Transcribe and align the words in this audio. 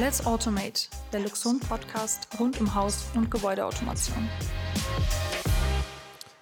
Let's 0.00 0.24
Automate, 0.24 0.88
der 1.12 1.20
Luxon-Podcast 1.20 2.26
rund 2.40 2.58
um 2.58 2.74
Haus- 2.74 3.04
und 3.14 3.30
Gebäudeautomation. 3.30 4.26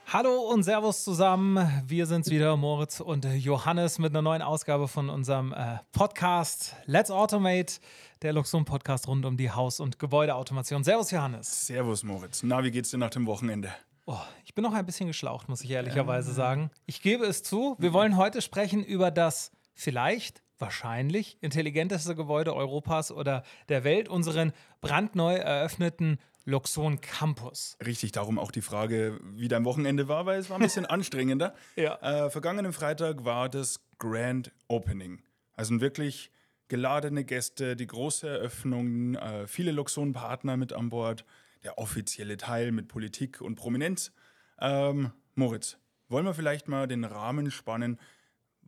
Hallo 0.07 0.43
und 0.43 0.63
Servus 0.63 1.03
zusammen. 1.03 1.69
Wir 1.85 2.07
sind's 2.07 2.31
wieder, 2.31 2.57
Moritz 2.57 3.01
und 3.01 3.25
Johannes, 3.25 3.99
mit 3.99 4.13
einer 4.13 4.23
neuen 4.23 4.43
Ausgabe 4.43 4.87
von 4.87 5.11
unserem 5.11 5.53
äh, 5.53 5.79
Podcast 5.91 6.77
Let's 6.85 7.11
Automate, 7.11 7.81
der 8.23 8.33
Luxon-Podcast 8.33 9.09
rund 9.09 9.27
um 9.27 9.37
die 9.37 9.51
Haus- 9.51 9.81
und 9.81 9.99
Gebäudeautomation. 9.99 10.85
Servus, 10.85 11.11
Johannes. 11.11 11.67
Servus, 11.67 12.05
Moritz. 12.05 12.45
Na, 12.45 12.63
wie 12.63 12.71
geht's 12.71 12.91
dir 12.91 12.99
nach 12.99 13.11
dem 13.11 13.27
Wochenende? 13.27 13.73
Oh, 14.07 14.21
ich 14.45 14.55
bin 14.55 14.63
noch 14.63 14.73
ein 14.73 14.87
bisschen 14.87 15.09
geschlaucht, 15.09 15.49
muss 15.49 15.63
ich 15.63 15.71
ehrlicherweise 15.73 16.33
sagen. 16.33 16.71
Ich 16.87 17.03
gebe 17.03 17.25
es 17.25 17.43
zu. 17.43 17.75
Wir 17.81 17.93
wollen 17.93 18.17
heute 18.17 18.41
sprechen 18.41 18.85
über 18.85 19.11
das 19.11 19.51
vielleicht, 19.75 20.45
wahrscheinlich 20.59 21.39
intelligenteste 21.41 22.15
Gebäude 22.15 22.55
Europas 22.55 23.13
oder 23.13 23.43
der 23.69 23.85
Welt, 23.85 24.09
unseren 24.09 24.53
brandneu 24.81 25.35
eröffneten 25.35 26.19
Luxon 26.45 27.01
Campus. 27.01 27.77
Richtig, 27.85 28.13
darum 28.13 28.39
auch 28.39 28.51
die 28.51 28.63
Frage, 28.63 29.21
wie 29.35 29.49
dein 29.49 29.65
Wochenende 29.65 30.09
war, 30.09 30.25
weil 30.25 30.39
es 30.39 30.49
war 30.49 30.57
ein 30.57 30.63
bisschen 30.63 30.87
anstrengender. 30.87 31.55
Ja. 31.77 31.97
Äh, 32.01 32.31
vergangenen 32.31 32.73
Freitag 32.73 33.25
war 33.25 33.49
das 33.49 33.81
Grand 33.99 34.51
Opening. 34.67 35.21
Also 35.55 35.81
wirklich 35.81 36.31
geladene 36.69 37.25
Gäste, 37.25 37.77
die 37.77 37.87
große 37.87 38.29
Eröffnung, 38.29 39.15
äh, 39.17 39.47
viele 39.47 39.73
Luxon-Partner 39.73 40.57
mit 40.57 40.73
an 40.73 40.89
Bord, 40.89 41.25
der 41.65 41.79
offizielle 41.79 42.37
Teil 42.37 42.73
mit 42.73 42.89
Politik 42.89 43.41
und 43.41 43.57
Prominenz. 43.57 44.13
Ähm, 44.61 45.13
Moritz, 45.35 45.79
wollen 46.09 46.25
wir 46.25 46.35
vielleicht 46.35 46.69
mal 46.69 46.87
den 46.87 47.05
Rahmen 47.05 47.51
spannen? 47.51 47.99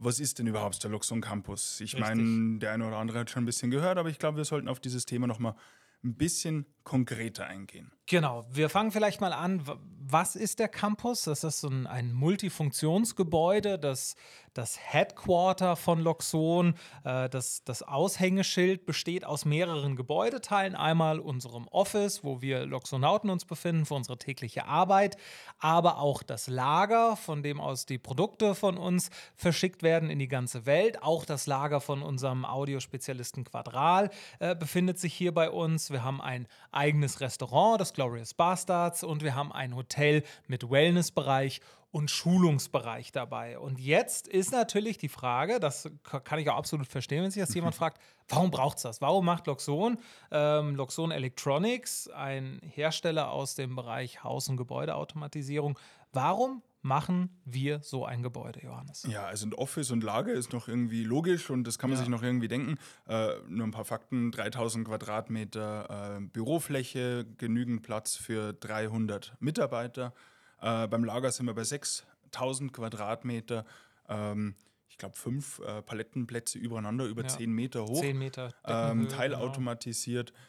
Was 0.02 0.18
ist 0.18 0.38
denn 0.38 0.46
überhaupt 0.46 0.82
der 0.82 0.90
Luxon 0.90 1.20
Campus? 1.20 1.78
Ich 1.82 1.98
meine, 1.98 2.58
der 2.58 2.72
eine 2.72 2.86
oder 2.86 2.96
andere 2.96 3.18
hat 3.18 3.30
schon 3.30 3.42
ein 3.42 3.46
bisschen 3.46 3.70
gehört, 3.70 3.98
aber 3.98 4.08
ich 4.08 4.18
glaube, 4.18 4.38
wir 4.38 4.46
sollten 4.46 4.66
auf 4.66 4.80
dieses 4.80 5.04
Thema 5.04 5.26
nochmal 5.26 5.54
ein 6.02 6.14
bisschen 6.14 6.64
konkreter 6.84 7.46
eingehen. 7.46 7.92
Genau, 8.10 8.44
wir 8.50 8.68
fangen 8.68 8.90
vielleicht 8.90 9.20
mal 9.20 9.32
an. 9.32 9.62
Was 10.02 10.34
ist 10.34 10.58
der 10.58 10.66
Campus? 10.66 11.22
Das 11.22 11.44
ist 11.44 11.60
so 11.60 11.68
ein, 11.68 11.86
ein 11.86 12.12
Multifunktionsgebäude, 12.12 13.78
das, 13.78 14.16
das 14.52 14.80
Headquarter 14.80 15.76
von 15.76 16.00
Loxon. 16.00 16.74
Äh, 17.04 17.28
das, 17.28 17.62
das 17.62 17.84
Aushängeschild 17.84 18.84
besteht 18.84 19.24
aus 19.24 19.44
mehreren 19.44 19.94
Gebäudeteilen. 19.94 20.74
Einmal 20.74 21.20
unserem 21.20 21.68
Office, 21.68 22.24
wo 22.24 22.42
wir 22.42 22.66
Loxonauten 22.66 23.30
uns 23.30 23.44
befinden 23.44 23.86
für 23.86 23.94
unsere 23.94 24.18
tägliche 24.18 24.64
Arbeit, 24.64 25.16
aber 25.60 25.98
auch 25.98 26.24
das 26.24 26.48
Lager, 26.48 27.14
von 27.14 27.44
dem 27.44 27.60
aus 27.60 27.86
die 27.86 27.98
Produkte 27.98 28.56
von 28.56 28.76
uns 28.76 29.10
verschickt 29.36 29.84
werden 29.84 30.10
in 30.10 30.18
die 30.18 30.26
ganze 30.26 30.66
Welt. 30.66 31.00
Auch 31.04 31.24
das 31.24 31.46
Lager 31.46 31.80
von 31.80 32.02
unserem 32.02 32.44
Audiospezialisten 32.44 33.44
Quadral 33.44 34.10
äh, 34.40 34.56
befindet 34.56 34.98
sich 34.98 35.14
hier 35.14 35.32
bei 35.32 35.48
uns. 35.48 35.92
Wir 35.92 36.02
haben 36.02 36.20
ein 36.20 36.48
eigenes 36.80 37.20
Restaurant, 37.20 37.78
das 37.78 37.92
Glorious 37.92 38.32
Bastards, 38.32 39.04
und 39.04 39.22
wir 39.22 39.34
haben 39.34 39.52
ein 39.52 39.76
Hotel 39.76 40.22
mit 40.46 40.70
Wellnessbereich 40.70 41.60
und 41.92 42.10
Schulungsbereich 42.10 43.12
dabei. 43.12 43.58
Und 43.58 43.78
jetzt 43.80 44.28
ist 44.28 44.52
natürlich 44.52 44.96
die 44.96 45.08
Frage, 45.08 45.60
das 45.60 45.90
ka- 46.04 46.20
kann 46.20 46.38
ich 46.38 46.48
auch 46.48 46.56
absolut 46.56 46.86
verstehen, 46.86 47.22
wenn 47.24 47.30
sich 47.32 47.42
das 47.42 47.52
jemand 47.54 47.74
fragt, 47.80 48.00
warum 48.28 48.50
braucht 48.50 48.76
es 48.78 48.84
das? 48.84 49.00
Warum 49.02 49.26
macht 49.26 49.46
Loxon, 49.46 49.98
ähm, 50.30 50.74
Loxon 50.76 51.10
Electronics, 51.10 52.08
ein 52.08 52.60
Hersteller 52.64 53.30
aus 53.30 53.56
dem 53.56 53.76
Bereich 53.76 54.22
Haus- 54.24 54.48
und 54.48 54.56
Gebäudeautomatisierung, 54.56 55.78
warum 56.12 56.62
machen 56.82 57.40
wir 57.44 57.80
so 57.82 58.06
ein 58.06 58.22
Gebäude, 58.22 58.62
Johannes? 58.62 59.02
Ja, 59.06 59.26
also 59.26 59.46
ein 59.46 59.52
Office 59.52 59.90
und 59.90 60.02
Lager 60.02 60.32
ist 60.32 60.52
noch 60.54 60.66
irgendwie 60.66 61.04
logisch 61.04 61.50
und 61.50 61.64
das 61.64 61.78
kann 61.78 61.90
man 61.90 61.98
Ja. 61.98 62.00
sich 62.04 62.08
noch 62.08 62.22
irgendwie 62.22 62.48
denken. 62.48 62.76
Äh, 63.06 63.34
nur 63.48 63.66
ein 63.66 63.70
paar 63.70 63.84
Fakten: 63.84 64.30
3000 64.32 64.86
Quadratmeter 64.88 66.16
äh, 66.16 66.20
Bürofläche, 66.22 67.26
genügend 67.36 67.82
Platz 67.82 68.16
für 68.16 68.52
300 68.54 69.34
Mitarbeiter. 69.40 70.14
Äh, 70.60 70.88
beim 70.88 71.04
Lager 71.04 71.30
sind 71.32 71.46
wir 71.46 71.54
bei 71.54 71.64
6000 71.64 72.72
Quadratmeter. 72.72 73.64
Ähm, 74.08 74.54
ich 74.88 74.96
glaube, 74.98 75.16
fünf 75.16 75.60
äh, 75.60 75.82
Palettenplätze 75.82 76.58
übereinander, 76.58 77.04
über 77.06 77.22
Ja. 77.22 77.28
10 77.28 77.52
Meter 77.52 77.84
hoch. 77.84 78.00
10 78.00 78.18
Meter. 78.18 78.54
ähm, 78.64 79.00
Deckenhöhe, 79.02 79.08
teilautomatisiert. 79.08 80.30
Genau, 80.32 80.40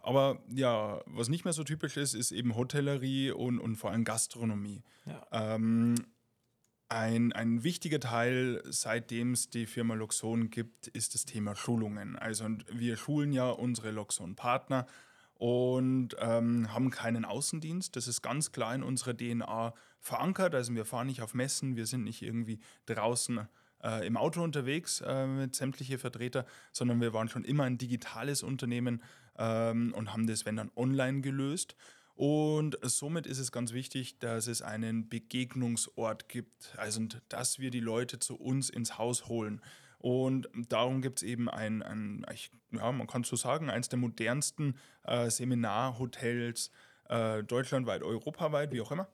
aber 0.00 0.42
ja, 0.48 1.00
was 1.06 1.28
nicht 1.28 1.44
mehr 1.44 1.52
so 1.52 1.64
typisch 1.64 1.96
ist, 1.96 2.14
ist 2.14 2.30
eben 2.30 2.54
Hotellerie 2.56 3.30
und, 3.30 3.58
und 3.58 3.76
vor 3.76 3.90
allem 3.90 4.04
Gastronomie. 4.04 4.82
Ja. 5.06 5.26
Ähm, 5.32 5.94
ein, 6.88 7.32
ein 7.32 7.64
wichtiger 7.64 7.98
Teil, 7.98 8.62
seitdem 8.64 9.32
es 9.32 9.50
die 9.50 9.66
Firma 9.66 9.94
Loxon 9.94 10.50
gibt, 10.50 10.86
ist 10.88 11.14
das 11.14 11.24
Thema 11.24 11.56
Schulungen. 11.56 12.16
Also 12.16 12.46
wir 12.72 12.96
schulen 12.96 13.32
ja 13.32 13.50
unsere 13.50 13.90
Loxon-Partner 13.90 14.86
und 15.34 16.16
ähm, 16.20 16.72
haben 16.72 16.90
keinen 16.90 17.24
Außendienst. 17.24 17.96
Das 17.96 18.06
ist 18.06 18.22
ganz 18.22 18.52
klar 18.52 18.74
in 18.74 18.82
unserer 18.82 19.16
DNA 19.16 19.74
verankert. 20.00 20.54
Also 20.54 20.74
wir 20.74 20.84
fahren 20.84 21.08
nicht 21.08 21.22
auf 21.22 21.34
Messen, 21.34 21.76
wir 21.76 21.86
sind 21.86 22.04
nicht 22.04 22.22
irgendwie 22.22 22.60
draußen 22.86 23.48
äh, 23.82 24.06
im 24.06 24.16
Auto 24.16 24.42
unterwegs 24.42 25.00
äh, 25.00 25.26
mit 25.26 25.54
sämtliche 25.54 25.98
Vertreter, 25.98 26.46
sondern 26.72 27.00
wir 27.00 27.12
waren 27.12 27.28
schon 27.28 27.44
immer 27.44 27.64
ein 27.64 27.78
digitales 27.78 28.42
Unternehmen 28.42 29.02
ähm, 29.38 29.92
und 29.94 30.12
haben 30.12 30.26
das, 30.26 30.44
wenn 30.44 30.56
dann, 30.56 30.70
online 30.76 31.20
gelöst. 31.20 31.76
Und 32.14 32.78
somit 32.82 33.26
ist 33.26 33.38
es 33.38 33.52
ganz 33.52 33.74
wichtig, 33.74 34.18
dass 34.18 34.46
es 34.46 34.62
einen 34.62 35.08
Begegnungsort 35.08 36.30
gibt, 36.30 36.74
also 36.78 37.02
dass 37.28 37.58
wir 37.58 37.70
die 37.70 37.80
Leute 37.80 38.18
zu 38.18 38.36
uns 38.36 38.70
ins 38.70 38.96
Haus 38.96 39.28
holen. 39.28 39.60
Und 39.98 40.48
darum 40.68 41.02
gibt 41.02 41.18
es 41.18 41.22
eben 41.24 41.50
ein, 41.50 41.82
ein 41.82 42.24
ja, 42.72 42.90
man 42.92 43.06
kann 43.06 43.24
so 43.24 43.36
sagen, 43.36 43.68
eines 43.68 43.88
der 43.88 43.98
modernsten 43.98 44.78
äh, 45.04 45.28
Seminarhotels 45.28 46.70
äh, 47.08 47.42
deutschlandweit, 47.42 48.02
europaweit, 48.02 48.72
wie 48.72 48.80
auch 48.80 48.92
immer. 48.92 49.08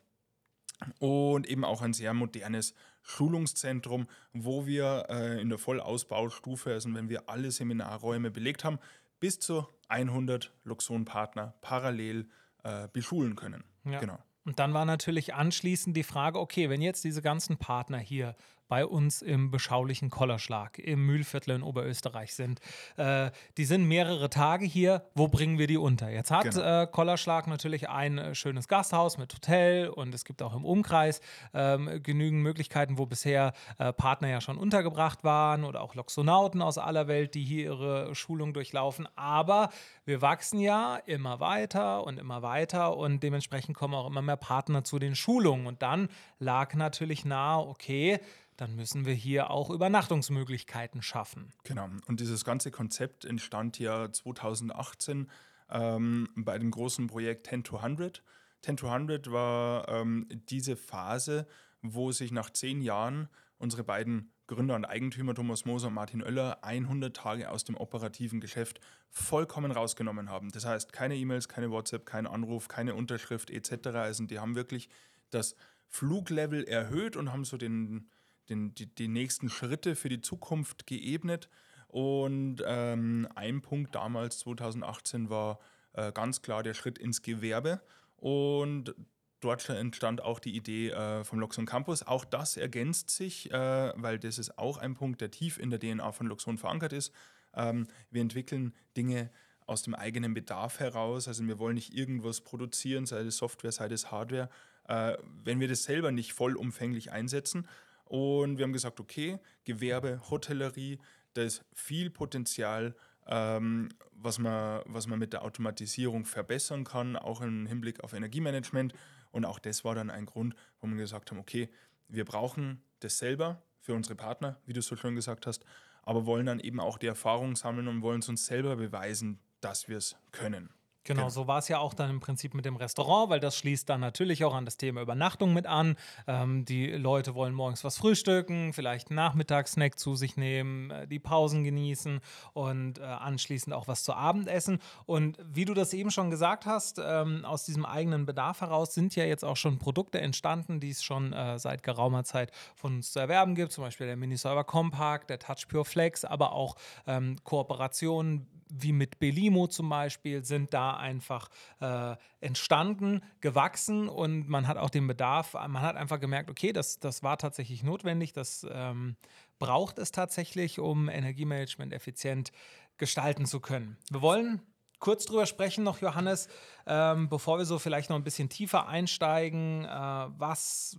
Und 0.98 1.48
eben 1.48 1.64
auch 1.64 1.82
ein 1.82 1.92
sehr 1.92 2.12
modernes 2.14 2.74
Schulungszentrum, 3.02 4.06
wo 4.32 4.66
wir 4.66 5.06
äh, 5.08 5.40
in 5.40 5.48
der 5.48 5.58
Vollausbaustufe, 5.58 6.72
also 6.72 6.92
wenn 6.94 7.08
wir 7.08 7.28
alle 7.28 7.50
Seminarräume 7.50 8.30
belegt 8.30 8.64
haben, 8.64 8.78
bis 9.20 9.38
zu 9.38 9.66
100 9.92 10.52
Luxon-Partner 10.64 11.54
parallel 11.60 12.28
äh, 12.64 12.88
beschulen 12.92 13.36
können. 13.36 13.64
Ja. 13.84 14.00
Genau. 14.00 14.18
Und 14.44 14.58
dann 14.58 14.74
war 14.74 14.84
natürlich 14.84 15.34
anschließend 15.34 15.96
die 15.96 16.02
Frage, 16.02 16.40
okay, 16.40 16.68
wenn 16.68 16.82
jetzt 16.82 17.04
diese 17.04 17.22
ganzen 17.22 17.58
Partner 17.58 17.98
hier 17.98 18.34
bei 18.72 18.86
uns 18.86 19.20
im 19.20 19.50
beschaulichen 19.50 20.08
Kollerschlag 20.08 20.78
im 20.78 21.04
Mühlviertel 21.04 21.56
in 21.56 21.62
Oberösterreich 21.62 22.34
sind, 22.34 22.58
äh, 22.96 23.30
die 23.58 23.66
sind 23.66 23.84
mehrere 23.84 24.30
Tage 24.30 24.64
hier, 24.64 25.04
wo 25.14 25.28
bringen 25.28 25.58
wir 25.58 25.66
die 25.66 25.76
unter? 25.76 26.08
Jetzt 26.08 26.30
hat 26.30 26.44
Genau. 26.44 26.84
äh, 26.84 26.86
Kollerschlag 26.86 27.48
natürlich 27.48 27.90
ein 27.90 28.16
äh, 28.16 28.34
schönes 28.34 28.68
Gasthaus 28.68 29.18
mit 29.18 29.34
Hotel 29.34 29.88
und 29.88 30.14
es 30.14 30.24
gibt 30.24 30.40
auch 30.40 30.56
im 30.56 30.64
Umkreis 30.64 31.20
ähm, 31.52 32.02
genügend 32.02 32.42
Möglichkeiten, 32.42 32.96
wo 32.96 33.04
bisher 33.04 33.52
äh, 33.76 33.92
Partner 33.92 34.28
ja 34.28 34.40
schon 34.40 34.56
untergebracht 34.56 35.22
waren 35.22 35.64
oder 35.64 35.82
auch 35.82 35.94
Loxonauten 35.94 36.62
aus 36.62 36.78
aller 36.78 37.08
Welt, 37.08 37.34
die 37.34 37.44
hier 37.44 37.64
ihre 37.64 38.14
Schulung 38.14 38.54
durchlaufen. 38.54 39.06
Aber 39.16 39.68
wir 40.04 40.20
wachsen 40.20 40.58
ja 40.58 40.96
immer 40.96 41.40
weiter 41.40 42.04
und 42.04 42.18
immer 42.18 42.42
weiter 42.42 42.96
und 42.96 43.22
dementsprechend 43.22 43.76
kommen 43.76 43.94
auch 43.94 44.06
immer 44.06 44.22
mehr 44.22 44.36
Partner 44.36 44.84
zu 44.84 44.98
den 44.98 45.14
Schulungen. 45.14 45.66
Und 45.66 45.82
dann 45.82 46.08
lag 46.38 46.74
natürlich 46.74 47.24
nahe, 47.24 47.66
okay, 47.66 48.20
dann 48.56 48.74
müssen 48.76 49.04
wir 49.06 49.14
hier 49.14 49.50
auch 49.50 49.70
Übernachtungsmöglichkeiten 49.70 51.02
schaffen. 51.02 51.52
Genau. 51.64 51.88
Und 52.06 52.20
dieses 52.20 52.44
ganze 52.44 52.70
Konzept 52.70 53.24
entstand 53.24 53.78
ja 53.78 54.12
2018 54.12 55.30
ähm, 55.70 56.28
bei 56.36 56.58
dem 56.58 56.70
großen 56.70 57.06
Projekt 57.06 57.46
10 57.46 57.64
to 57.64 57.76
100. 57.76 58.22
10 58.62 58.76
to 58.76 58.88
100 58.88 59.32
war 59.32 59.88
ähm, 59.88 60.28
diese 60.48 60.76
Phase, 60.76 61.46
wo 61.80 62.12
sich 62.12 62.30
nach 62.30 62.50
zehn 62.50 62.80
Jahren 62.80 63.28
unsere 63.58 63.84
beiden 63.84 64.32
Gründer 64.52 64.74
und 64.74 64.84
Eigentümer 64.84 65.34
Thomas 65.34 65.64
Moser 65.64 65.88
und 65.88 65.94
Martin 65.94 66.22
Oeller 66.22 66.62
100 66.62 67.16
Tage 67.16 67.50
aus 67.50 67.64
dem 67.64 67.76
operativen 67.76 68.40
Geschäft 68.40 68.80
vollkommen 69.08 69.72
rausgenommen 69.72 70.28
haben. 70.28 70.50
Das 70.50 70.66
heißt, 70.66 70.92
keine 70.92 71.16
E-Mails, 71.16 71.48
keine 71.48 71.70
WhatsApp, 71.70 72.04
kein 72.04 72.26
Anruf, 72.26 72.68
keine 72.68 72.94
Unterschrift 72.94 73.50
etc. 73.50 73.88
Also 73.88 74.24
die 74.24 74.38
haben 74.38 74.54
wirklich 74.54 74.88
das 75.30 75.56
Fluglevel 75.88 76.64
erhöht 76.64 77.16
und 77.16 77.32
haben 77.32 77.44
so 77.44 77.56
den, 77.56 78.08
den, 78.48 78.74
die, 78.74 78.86
die 78.94 79.08
nächsten 79.08 79.48
Schritte 79.48 79.96
für 79.96 80.08
die 80.08 80.20
Zukunft 80.20 80.86
geebnet. 80.86 81.48
Und 81.88 82.62
ähm, 82.66 83.28
ein 83.34 83.62
Punkt 83.62 83.94
damals, 83.94 84.38
2018, 84.40 85.30
war 85.30 85.60
äh, 85.92 86.12
ganz 86.12 86.42
klar 86.42 86.62
der 86.62 86.74
Schritt 86.74 86.98
ins 86.98 87.22
Gewerbe. 87.22 87.80
Und 88.16 88.94
dort 89.42 89.68
entstand 89.68 90.22
auch 90.22 90.38
die 90.38 90.56
Idee 90.56 90.90
äh, 90.90 91.24
vom 91.24 91.38
Luxon 91.40 91.66
Campus. 91.66 92.02
Auch 92.02 92.24
das 92.24 92.56
ergänzt 92.56 93.10
sich, 93.10 93.50
äh, 93.52 93.92
weil 93.96 94.18
das 94.18 94.38
ist 94.38 94.58
auch 94.58 94.78
ein 94.78 94.94
Punkt, 94.94 95.20
der 95.20 95.30
tief 95.30 95.58
in 95.58 95.70
der 95.70 95.78
DNA 95.78 96.12
von 96.12 96.26
Luxon 96.26 96.58
verankert 96.58 96.92
ist. 96.92 97.12
Ähm, 97.54 97.86
wir 98.10 98.22
entwickeln 98.22 98.74
Dinge 98.96 99.30
aus 99.66 99.82
dem 99.82 99.94
eigenen 99.94 100.34
Bedarf 100.34 100.80
heraus. 100.80 101.28
Also 101.28 101.46
wir 101.46 101.58
wollen 101.58 101.74
nicht 101.74 101.94
irgendwas 101.94 102.40
produzieren, 102.40 103.06
sei 103.06 103.20
es 103.20 103.36
Software, 103.36 103.72
sei 103.72 103.86
es 103.86 104.10
Hardware, 104.10 104.48
äh, 104.88 105.16
wenn 105.44 105.60
wir 105.60 105.68
das 105.68 105.84
selber 105.84 106.12
nicht 106.12 106.32
vollumfänglich 106.32 107.12
einsetzen. 107.12 107.68
Und 108.04 108.58
wir 108.58 108.64
haben 108.64 108.72
gesagt, 108.72 109.00
okay, 109.00 109.38
Gewerbe, 109.64 110.20
Hotellerie, 110.30 110.98
da 111.34 111.42
ist 111.42 111.64
viel 111.74 112.10
Potenzial 112.10 112.94
ähm, 113.26 113.88
was, 114.14 114.38
man, 114.38 114.82
was 114.86 115.06
man 115.06 115.18
mit 115.18 115.32
der 115.32 115.44
Automatisierung 115.44 116.24
verbessern 116.24 116.84
kann, 116.84 117.16
auch 117.16 117.40
im 117.40 117.66
Hinblick 117.66 118.02
auf 118.02 118.12
Energiemanagement. 118.12 118.94
Und 119.32 119.44
auch 119.44 119.58
das 119.58 119.84
war 119.84 119.94
dann 119.94 120.10
ein 120.10 120.26
Grund, 120.26 120.54
wo 120.80 120.86
wir 120.86 120.96
gesagt 120.96 121.30
haben, 121.30 121.38
okay, 121.38 121.68
wir 122.08 122.24
brauchen 122.24 122.82
das 123.00 123.18
selber 123.18 123.62
für 123.80 123.94
unsere 123.94 124.14
Partner, 124.14 124.60
wie 124.64 124.72
du 124.72 124.82
so 124.82 124.94
schön 124.94 125.16
gesagt 125.16 125.46
hast, 125.46 125.64
aber 126.02 126.26
wollen 126.26 126.46
dann 126.46 126.60
eben 126.60 126.78
auch 126.78 126.98
die 126.98 127.06
Erfahrung 127.06 127.56
sammeln 127.56 127.88
und 127.88 128.02
wollen 128.02 128.20
es 128.20 128.28
uns 128.28 128.46
selber 128.46 128.76
beweisen, 128.76 129.40
dass 129.60 129.88
wir 129.88 129.96
es 129.96 130.16
können. 130.30 130.70
Genau, 131.04 131.28
so 131.30 131.48
war 131.48 131.58
es 131.58 131.66
ja 131.66 131.78
auch 131.78 131.94
dann 131.94 132.10
im 132.10 132.20
Prinzip 132.20 132.54
mit 132.54 132.64
dem 132.64 132.76
Restaurant, 132.76 133.28
weil 133.28 133.40
das 133.40 133.56
schließt 133.56 133.88
dann 133.88 134.00
natürlich 134.00 134.44
auch 134.44 134.54
an 134.54 134.64
das 134.64 134.76
Thema 134.76 135.02
Übernachtung 135.02 135.52
mit 135.52 135.66
an. 135.66 135.96
Ähm, 136.28 136.64
die 136.64 136.92
Leute 136.92 137.34
wollen 137.34 137.54
morgens 137.54 137.82
was 137.82 137.98
frühstücken, 137.98 138.72
vielleicht 138.72 139.10
einen 139.10 139.16
Nachmittagssnack 139.16 139.98
zu 139.98 140.14
sich 140.14 140.36
nehmen, 140.36 140.90
äh, 140.92 141.08
die 141.08 141.18
Pausen 141.18 141.64
genießen 141.64 142.20
und 142.52 143.00
äh, 143.00 143.02
anschließend 143.02 143.74
auch 143.74 143.88
was 143.88 144.04
zu 144.04 144.14
Abend 144.14 144.46
essen. 144.46 144.78
Und 145.04 145.38
wie 145.42 145.64
du 145.64 145.74
das 145.74 145.92
eben 145.92 146.12
schon 146.12 146.30
gesagt 146.30 146.66
hast, 146.66 147.00
ähm, 147.04 147.44
aus 147.44 147.64
diesem 147.64 147.84
eigenen 147.84 148.24
Bedarf 148.24 148.60
heraus 148.60 148.94
sind 148.94 149.16
ja 149.16 149.24
jetzt 149.24 149.44
auch 149.44 149.56
schon 149.56 149.78
Produkte 149.78 150.20
entstanden, 150.20 150.78
die 150.78 150.90
es 150.90 151.02
schon 151.02 151.32
äh, 151.32 151.58
seit 151.58 151.82
geraumer 151.82 152.22
Zeit 152.22 152.52
von 152.76 152.94
uns 152.96 153.12
zu 153.12 153.18
erwerben 153.18 153.56
gibt, 153.56 153.72
zum 153.72 153.82
Beispiel 153.82 154.06
der 154.06 154.16
Miniserver 154.16 154.62
Compact, 154.62 155.30
der 155.30 155.40
Touch 155.40 155.66
Pure 155.68 155.84
Flex, 155.84 156.24
aber 156.24 156.52
auch 156.52 156.76
ähm, 157.08 157.36
Kooperationen 157.42 158.46
wie 158.72 158.92
mit 158.92 159.18
Belimo 159.18 159.66
zum 159.66 159.88
Beispiel, 159.88 160.44
sind 160.44 160.72
da 160.72 160.91
einfach 160.98 161.48
äh, 161.80 162.16
entstanden, 162.40 163.22
gewachsen 163.40 164.08
und 164.08 164.48
man 164.48 164.68
hat 164.68 164.76
auch 164.76 164.90
den 164.90 165.06
Bedarf, 165.06 165.54
man 165.54 165.80
hat 165.80 165.96
einfach 165.96 166.20
gemerkt, 166.20 166.50
okay, 166.50 166.72
das, 166.72 166.98
das 166.98 167.22
war 167.22 167.38
tatsächlich 167.38 167.82
notwendig, 167.82 168.32
das 168.32 168.66
ähm, 168.70 169.16
braucht 169.58 169.98
es 169.98 170.10
tatsächlich, 170.10 170.78
um 170.78 171.08
Energiemanagement 171.08 171.92
effizient 171.92 172.52
gestalten 172.96 173.46
zu 173.46 173.60
können. 173.60 173.96
Wir 174.10 174.22
wollen 174.22 174.60
kurz 175.02 175.26
drüber 175.26 175.44
sprechen 175.46 175.84
noch, 175.84 176.00
Johannes, 176.00 176.48
ähm, 176.86 177.28
bevor 177.28 177.58
wir 177.58 177.66
so 177.66 177.78
vielleicht 177.78 178.08
noch 178.08 178.16
ein 178.16 178.24
bisschen 178.24 178.48
tiefer 178.48 178.86
einsteigen, 178.86 179.84
äh, 179.84 179.88
was 179.88 180.96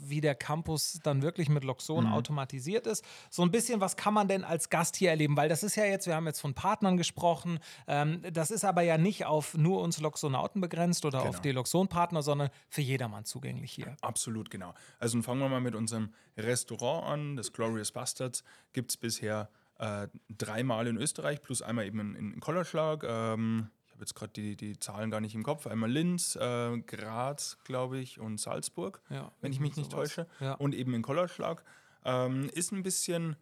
wie 0.00 0.20
der 0.20 0.34
Campus 0.34 1.00
dann 1.02 1.22
wirklich 1.22 1.48
mit 1.48 1.64
Loxon 1.64 2.06
mhm. 2.06 2.12
automatisiert 2.12 2.86
ist. 2.86 3.04
So 3.30 3.42
ein 3.42 3.50
bisschen, 3.50 3.80
was 3.80 3.96
kann 3.96 4.14
man 4.14 4.28
denn 4.28 4.44
als 4.44 4.70
Gast 4.70 4.96
hier 4.96 5.10
erleben? 5.10 5.36
Weil 5.36 5.48
das 5.48 5.62
ist 5.62 5.76
ja 5.76 5.84
jetzt, 5.84 6.06
wir 6.06 6.14
haben 6.14 6.26
jetzt 6.26 6.40
von 6.40 6.54
Partnern 6.54 6.96
gesprochen, 6.96 7.58
ähm, 7.86 8.22
das 8.32 8.50
ist 8.50 8.64
aber 8.64 8.82
ja 8.82 8.96
nicht 8.96 9.26
auf 9.26 9.54
nur 9.54 9.82
uns 9.82 10.00
Loxonauten 10.00 10.60
begrenzt 10.60 11.04
oder 11.04 11.18
genau. 11.18 11.30
auf 11.30 11.40
die 11.40 11.52
Loxon-Partner, 11.52 12.22
sondern 12.22 12.50
für 12.68 12.80
jedermann 12.80 13.24
zugänglich 13.24 13.72
hier. 13.72 13.96
Absolut, 14.00 14.50
genau. 14.50 14.74
Also 14.98 15.20
fangen 15.22 15.40
wir 15.40 15.48
mal 15.48 15.60
mit 15.60 15.74
unserem 15.74 16.12
Restaurant 16.36 17.06
an, 17.06 17.36
das 17.36 17.52
Glorious 17.52 17.92
Bastards. 17.92 18.44
Gibt 18.72 18.90
es 18.90 18.96
bisher 18.96 19.50
äh, 19.78 20.08
dreimal 20.28 20.86
in 20.86 20.96
Österreich, 20.96 21.42
plus 21.42 21.62
einmal 21.62 21.86
eben 21.86 22.00
in, 22.00 22.32
in 22.34 22.40
Kollerschlag. 22.40 23.04
Ähm, 23.04 23.70
habe 23.98 24.04
jetzt 24.04 24.14
gerade 24.14 24.32
die, 24.32 24.56
die 24.56 24.78
Zahlen 24.78 25.10
gar 25.10 25.20
nicht 25.20 25.34
im 25.34 25.42
Kopf. 25.42 25.66
Einmal 25.66 25.90
Linz, 25.90 26.36
äh, 26.36 26.78
Graz, 26.78 27.58
glaube 27.64 27.98
ich, 27.98 28.20
und 28.20 28.38
Salzburg, 28.38 29.00
ja, 29.10 29.32
wenn 29.40 29.52
ich 29.52 29.58
mich 29.58 29.76
nicht 29.76 29.90
sowas. 29.90 30.14
täusche. 30.14 30.26
Ja. 30.40 30.54
Und 30.54 30.74
eben 30.74 30.94
in 30.94 31.02
Kollerschlag. 31.02 31.64
Ähm, 32.04 32.48
ist 32.54 32.72
ein 32.72 32.84
bisschen 32.84 33.36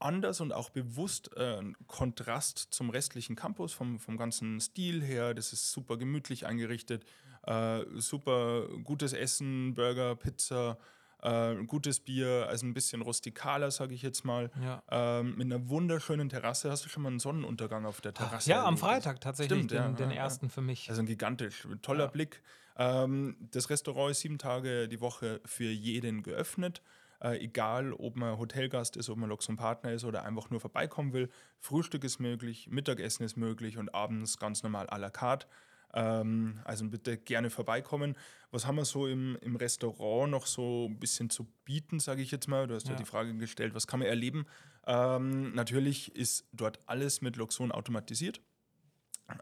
anders 0.00 0.40
und 0.40 0.52
auch 0.52 0.70
bewusst 0.70 1.30
äh, 1.36 1.58
ein 1.58 1.76
Kontrast 1.86 2.58
zum 2.70 2.90
restlichen 2.90 3.36
Campus, 3.36 3.72
vom, 3.72 4.00
vom 4.00 4.16
ganzen 4.16 4.60
Stil 4.60 5.00
her. 5.00 5.32
Das 5.32 5.52
ist 5.52 5.70
super 5.70 5.96
gemütlich 5.96 6.44
eingerichtet, 6.44 7.04
äh, 7.46 7.84
super 7.94 8.66
gutes 8.82 9.12
Essen, 9.12 9.74
Burger, 9.74 10.16
Pizza 10.16 10.76
äh, 11.22 11.54
gutes 11.64 12.00
Bier, 12.00 12.46
also 12.48 12.66
ein 12.66 12.74
bisschen 12.74 13.02
rustikaler, 13.02 13.70
sage 13.70 13.94
ich 13.94 14.02
jetzt 14.02 14.24
mal. 14.24 14.50
Ja. 14.62 14.82
Ähm, 14.90 15.36
mit 15.36 15.46
einer 15.46 15.68
wunderschönen 15.68 16.28
Terrasse. 16.28 16.70
Hast 16.70 16.84
du 16.84 16.88
schon 16.88 17.02
mal 17.02 17.10
einen 17.10 17.18
Sonnenuntergang 17.18 17.86
auf 17.86 18.00
der 18.00 18.14
Terrasse? 18.14 18.50
Ach, 18.52 18.56
ja, 18.56 18.64
am 18.64 18.78
Freitag 18.78 19.20
tatsächlich, 19.20 19.58
Stimmt, 19.58 19.70
den, 19.72 19.78
ja, 19.78 19.88
den 19.92 20.10
ersten 20.10 20.50
für 20.50 20.62
mich. 20.62 20.88
Also 20.88 21.02
ein 21.02 21.06
gigantisch, 21.06 21.66
toller 21.82 22.08
Blick. 22.08 22.42
Ähm, 22.76 23.36
das 23.50 23.70
Restaurant 23.70 24.12
ist 24.12 24.20
sieben 24.20 24.38
Tage 24.38 24.88
die 24.88 25.00
Woche 25.00 25.40
für 25.44 25.70
jeden 25.70 26.22
geöffnet. 26.22 26.82
Äh, 27.22 27.44
egal, 27.44 27.92
ob 27.92 28.16
man 28.16 28.38
Hotelgast 28.38 28.96
ist, 28.96 29.10
ob 29.10 29.18
man 29.18 29.28
Loxon 29.28 29.56
Partner 29.56 29.92
ist 29.92 30.04
oder 30.04 30.24
einfach 30.24 30.48
nur 30.48 30.60
vorbeikommen 30.60 31.12
will. 31.12 31.28
Frühstück 31.58 32.04
ist 32.04 32.18
möglich, 32.18 32.68
Mittagessen 32.70 33.24
ist 33.24 33.36
möglich 33.36 33.76
und 33.76 33.94
abends 33.94 34.38
ganz 34.38 34.62
normal 34.62 34.88
à 34.88 34.96
la 34.96 35.10
carte. 35.10 35.46
Ähm, 35.94 36.60
also 36.64 36.88
bitte 36.88 37.18
gerne 37.18 37.50
vorbeikommen. 37.50 38.16
Was 38.50 38.66
haben 38.66 38.76
wir 38.76 38.84
so 38.84 39.06
im, 39.06 39.36
im 39.40 39.56
Restaurant 39.56 40.30
noch 40.30 40.46
so 40.46 40.88
ein 40.88 40.98
bisschen 40.98 41.30
zu 41.30 41.46
bieten, 41.64 42.00
sage 42.00 42.22
ich 42.22 42.30
jetzt 42.30 42.48
mal? 42.48 42.66
Du 42.66 42.74
hast 42.74 42.86
ja. 42.86 42.92
ja 42.92 42.98
die 42.98 43.04
Frage 43.04 43.34
gestellt, 43.36 43.74
was 43.74 43.86
kann 43.86 44.00
man 44.00 44.08
erleben? 44.08 44.46
Ähm, 44.86 45.52
natürlich 45.54 46.14
ist 46.14 46.48
dort 46.52 46.80
alles 46.86 47.20
mit 47.20 47.36
Loxon 47.36 47.72
automatisiert. 47.72 48.40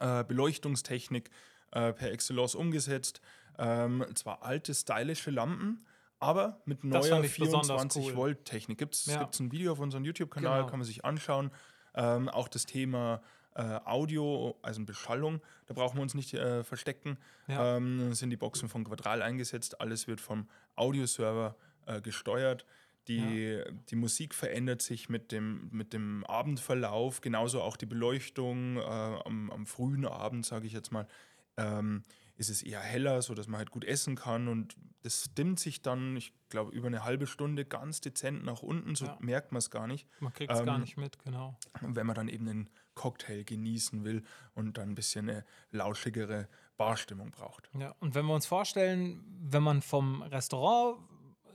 Äh, 0.00 0.25
Beleuchtungstechnik 0.25 1.31
äh, 1.73 1.93
per 1.93 2.12
Excellence 2.12 2.55
umgesetzt. 2.55 3.21
Ähm, 3.59 4.05
zwar 4.15 4.43
alte, 4.43 4.75
stylische 4.75 5.31
Lampen, 5.31 5.85
aber 6.21 6.62
mit 6.65 6.85
neuer 6.85 7.23
24 7.23 8.06
cool. 8.06 8.17
Volt 8.17 8.45
Technik. 8.45 8.79
Gibt 8.79 8.95
es 8.95 9.06
ja. 9.06 9.29
ein 9.41 9.53
Video 9.53 9.73
auf 9.73 9.81
unserem 9.81 10.05
YouTube-Kanal, 10.05 10.61
genau. 10.61 10.71
kann 10.71 10.79
man 10.79 10.87
sich 10.87 11.05
anschauen. 11.05 11.50
Ähm, 11.95 12.29
auch 12.29 12.49
das 12.49 12.67
Thema 12.67 13.21
äh, 13.58 13.81
Audio, 13.84 14.56
also 14.62 14.84
Beschallung, 14.84 15.40
da 15.66 15.75
brauchen 15.75 15.96
wir 15.96 16.02
uns 16.02 16.14
nicht 16.14 16.32
äh, 16.32 16.62
verstecken. 16.62 17.19
Ja. 17.49 17.76
Ähm, 17.76 18.14
sind 18.14 18.31
die 18.31 18.37
Boxen 18.37 18.69
von 18.69 18.84
Quadral 18.84 19.20
eingesetzt, 19.20 19.81
alles 19.81 20.06
wird 20.06 20.20
vom 20.20 20.49
Audioserver 20.76 21.56
äh, 21.87 22.00
gesteuert. 22.00 22.64
Die, 23.08 23.55
ja. 23.56 23.64
die 23.88 23.96
Musik 23.96 24.34
verändert 24.34 24.82
sich 24.82 25.08
mit 25.08 25.32
dem, 25.32 25.69
mit 25.72 25.93
dem 25.93 26.25
Abendverlauf, 26.26 27.20
genauso 27.20 27.62
auch 27.62 27.76
die 27.76 27.87
Beleuchtung 27.87 28.76
äh, 28.76 28.81
am, 28.81 29.50
am, 29.50 29.66
frühen 29.66 30.06
Abend, 30.06 30.46
sage 30.46 30.66
ich 30.66 30.72
jetzt 30.72 30.93
mal. 30.93 31.08
Ähm, 31.56 32.04
ist 32.37 32.50
es 32.50 32.62
eher 32.62 32.81
heller, 32.81 33.22
sodass 33.22 33.49
man 33.49 33.58
halt 33.58 33.72
gut 33.72 33.84
essen 33.84 34.14
kann 34.14 34.46
und 34.46 34.76
das 35.02 35.32
dimmt 35.34 35.58
sich 35.58 35.82
dann, 35.82 36.16
ich 36.16 36.32
glaube, 36.49 36.70
über 36.72 36.87
eine 36.87 37.02
halbe 37.02 37.26
Stunde 37.26 37.64
ganz 37.64 38.00
dezent 38.00 38.44
nach 38.44 38.62
unten, 38.62 38.94
so 38.94 39.06
ja. 39.06 39.16
merkt 39.20 39.52
man 39.52 39.58
es 39.58 39.70
gar 39.70 39.87
nicht. 39.87 40.06
Man 40.20 40.32
kriegt 40.32 40.52
es 40.52 40.61
ähm, 40.61 40.66
gar 40.66 40.78
nicht 40.78 40.96
mit, 40.96 41.19
genau. 41.20 41.56
Wenn 41.81 42.06
man 42.06 42.14
dann 42.14 42.28
eben 42.28 42.46
den 42.46 42.70
Cocktail 42.99 43.45
genießen 43.45 44.05
will 44.05 44.25
und 44.55 44.77
dann 44.77 44.91
ein 44.91 44.95
bisschen 44.97 45.31
eine 45.31 45.45
lauschigere 45.71 46.49
Barstimmung 46.77 47.31
braucht. 47.31 47.71
Ja, 47.79 47.95
und 48.00 48.15
wenn 48.15 48.27
wir 48.27 48.35
uns 48.35 48.47
vorstellen, 48.47 49.25
wenn 49.41 49.62
man 49.62 49.83
vom 49.83 50.23
Restaurant 50.23 50.99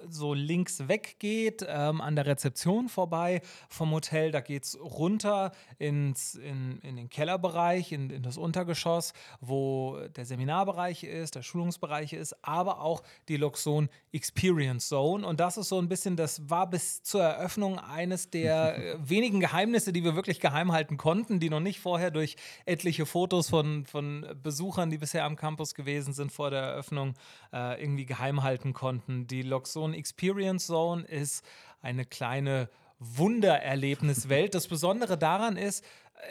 so 0.09 0.33
links 0.33 0.87
weggeht, 0.87 1.65
ähm, 1.67 2.01
an 2.01 2.15
der 2.15 2.25
Rezeption 2.25 2.89
vorbei 2.89 3.41
vom 3.69 3.91
Hotel. 3.91 4.31
Da 4.31 4.41
geht 4.41 4.63
es 4.63 4.79
runter 4.79 5.51
ins, 5.79 6.35
in, 6.35 6.79
in 6.79 6.95
den 6.95 7.09
Kellerbereich, 7.09 7.91
in, 7.91 8.09
in 8.09 8.23
das 8.23 8.37
Untergeschoss, 8.37 9.13
wo 9.41 9.99
der 10.15 10.25
Seminarbereich 10.25 11.03
ist, 11.03 11.35
der 11.35 11.41
Schulungsbereich 11.41 12.13
ist, 12.13 12.35
aber 12.43 12.81
auch 12.81 13.03
die 13.27 13.37
Luxon 13.37 13.89
Experience 14.11 14.87
Zone. 14.87 15.25
Und 15.25 15.39
das 15.39 15.57
ist 15.57 15.69
so 15.69 15.79
ein 15.79 15.89
bisschen, 15.89 16.15
das 16.15 16.49
war 16.49 16.69
bis 16.69 17.03
zur 17.03 17.23
Eröffnung 17.23 17.79
eines 17.79 18.29
der 18.29 18.77
äh, 18.93 19.09
wenigen 19.09 19.39
Geheimnisse, 19.39 19.93
die 19.93 20.03
wir 20.03 20.15
wirklich 20.15 20.39
geheim 20.39 20.71
halten 20.71 20.97
konnten, 20.97 21.39
die 21.39 21.49
noch 21.49 21.59
nicht 21.59 21.79
vorher 21.79 22.11
durch 22.11 22.35
etliche 22.65 23.05
Fotos 23.05 23.49
von, 23.49 23.85
von 23.85 24.25
Besuchern, 24.41 24.89
die 24.89 24.97
bisher 24.97 25.25
am 25.25 25.35
Campus 25.35 25.73
gewesen 25.73 26.13
sind, 26.13 26.31
vor 26.31 26.49
der 26.49 26.61
Eröffnung 26.61 27.13
äh, 27.51 27.81
irgendwie 27.81 28.05
geheim 28.05 28.43
halten 28.43 28.73
konnten. 28.73 29.27
Die 29.27 29.41
Luxon 29.41 29.92
Experience 29.93 30.67
Zone 30.67 31.03
ist 31.05 31.43
eine 31.81 32.05
kleine 32.05 32.69
Wundererlebniswelt. 32.99 34.55
Das 34.55 34.67
Besondere 34.67 35.17
daran 35.17 35.57
ist, 35.57 35.83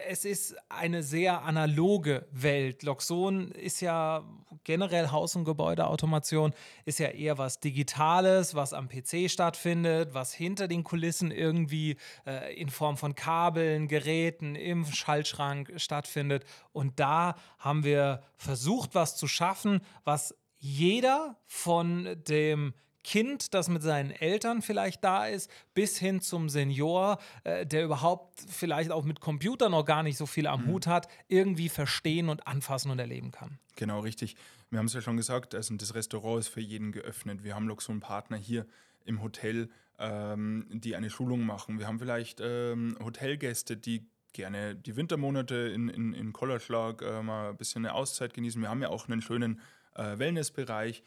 es 0.08 0.24
ist 0.24 0.56
eine 0.68 1.02
sehr 1.02 1.42
analoge 1.42 2.26
Welt. 2.30 2.82
Loxon 2.82 3.50
ist 3.50 3.80
ja 3.80 4.24
generell 4.64 5.10
Haus- 5.10 5.36
und 5.36 5.44
Gebäudeautomation, 5.44 6.54
ist 6.84 6.98
ja 6.98 7.08
eher 7.08 7.38
was 7.38 7.60
Digitales, 7.60 8.54
was 8.54 8.72
am 8.72 8.88
PC 8.88 9.30
stattfindet, 9.30 10.14
was 10.14 10.32
hinter 10.32 10.68
den 10.68 10.84
Kulissen 10.84 11.30
irgendwie 11.30 11.96
äh, 12.26 12.54
in 12.54 12.70
Form 12.70 12.96
von 12.96 13.14
Kabeln, 13.14 13.88
Geräten 13.88 14.54
im 14.54 14.86
Schaltschrank 14.86 15.72
stattfindet. 15.76 16.44
Und 16.72 17.00
da 17.00 17.34
haben 17.58 17.84
wir 17.84 18.22
versucht, 18.36 18.94
was 18.94 19.16
zu 19.16 19.26
schaffen, 19.26 19.80
was 20.04 20.34
jeder 20.58 21.36
von 21.46 22.16
dem 22.28 22.72
Kind, 23.04 23.54
das 23.54 23.68
mit 23.68 23.82
seinen 23.82 24.10
Eltern 24.10 24.62
vielleicht 24.62 25.02
da 25.02 25.26
ist, 25.26 25.50
bis 25.74 25.98
hin 25.98 26.20
zum 26.20 26.48
Senior, 26.48 27.18
äh, 27.44 27.66
der 27.66 27.84
überhaupt 27.84 28.38
vielleicht 28.48 28.90
auch 28.90 29.04
mit 29.04 29.20
Computer 29.20 29.68
noch 29.68 29.84
gar 29.84 30.02
nicht 30.02 30.16
so 30.16 30.26
viel 30.26 30.46
am 30.46 30.62
mhm. 30.62 30.66
Hut 30.68 30.86
hat, 30.86 31.08
irgendwie 31.28 31.68
verstehen 31.68 32.28
und 32.28 32.46
anfassen 32.46 32.90
und 32.90 32.98
erleben 32.98 33.30
kann. 33.30 33.58
Genau, 33.76 34.00
richtig. 34.00 34.36
Wir 34.70 34.78
haben 34.78 34.86
es 34.86 34.94
ja 34.94 35.00
schon 35.00 35.16
gesagt, 35.16 35.54
also 35.54 35.74
das 35.76 35.94
Restaurant 35.94 36.40
ist 36.40 36.48
für 36.48 36.60
jeden 36.60 36.92
geöffnet. 36.92 37.44
Wir 37.44 37.54
haben 37.54 37.66
noch 37.66 37.80
so 37.80 37.92
einen 37.92 38.00
Partner 38.00 38.36
hier 38.36 38.66
im 39.04 39.22
Hotel, 39.22 39.68
ähm, 39.98 40.66
die 40.70 40.96
eine 40.96 41.10
Schulung 41.10 41.44
machen. 41.44 41.78
Wir 41.78 41.86
haben 41.86 41.98
vielleicht 41.98 42.40
ähm, 42.40 42.96
Hotelgäste, 43.02 43.76
die 43.76 44.06
gerne 44.32 44.74
die 44.74 44.96
Wintermonate 44.96 45.54
in, 45.54 45.88
in, 45.88 46.14
in 46.14 46.32
Kollerschlag 46.32 47.02
äh, 47.02 47.22
mal 47.22 47.50
ein 47.50 47.56
bisschen 47.56 47.84
eine 47.84 47.94
Auszeit 47.94 48.34
genießen. 48.34 48.60
Wir 48.60 48.70
haben 48.70 48.82
ja 48.82 48.88
auch 48.88 49.08
einen 49.08 49.20
schönen 49.20 49.60
äh, 49.94 50.18
Wellnessbereich 50.18 51.02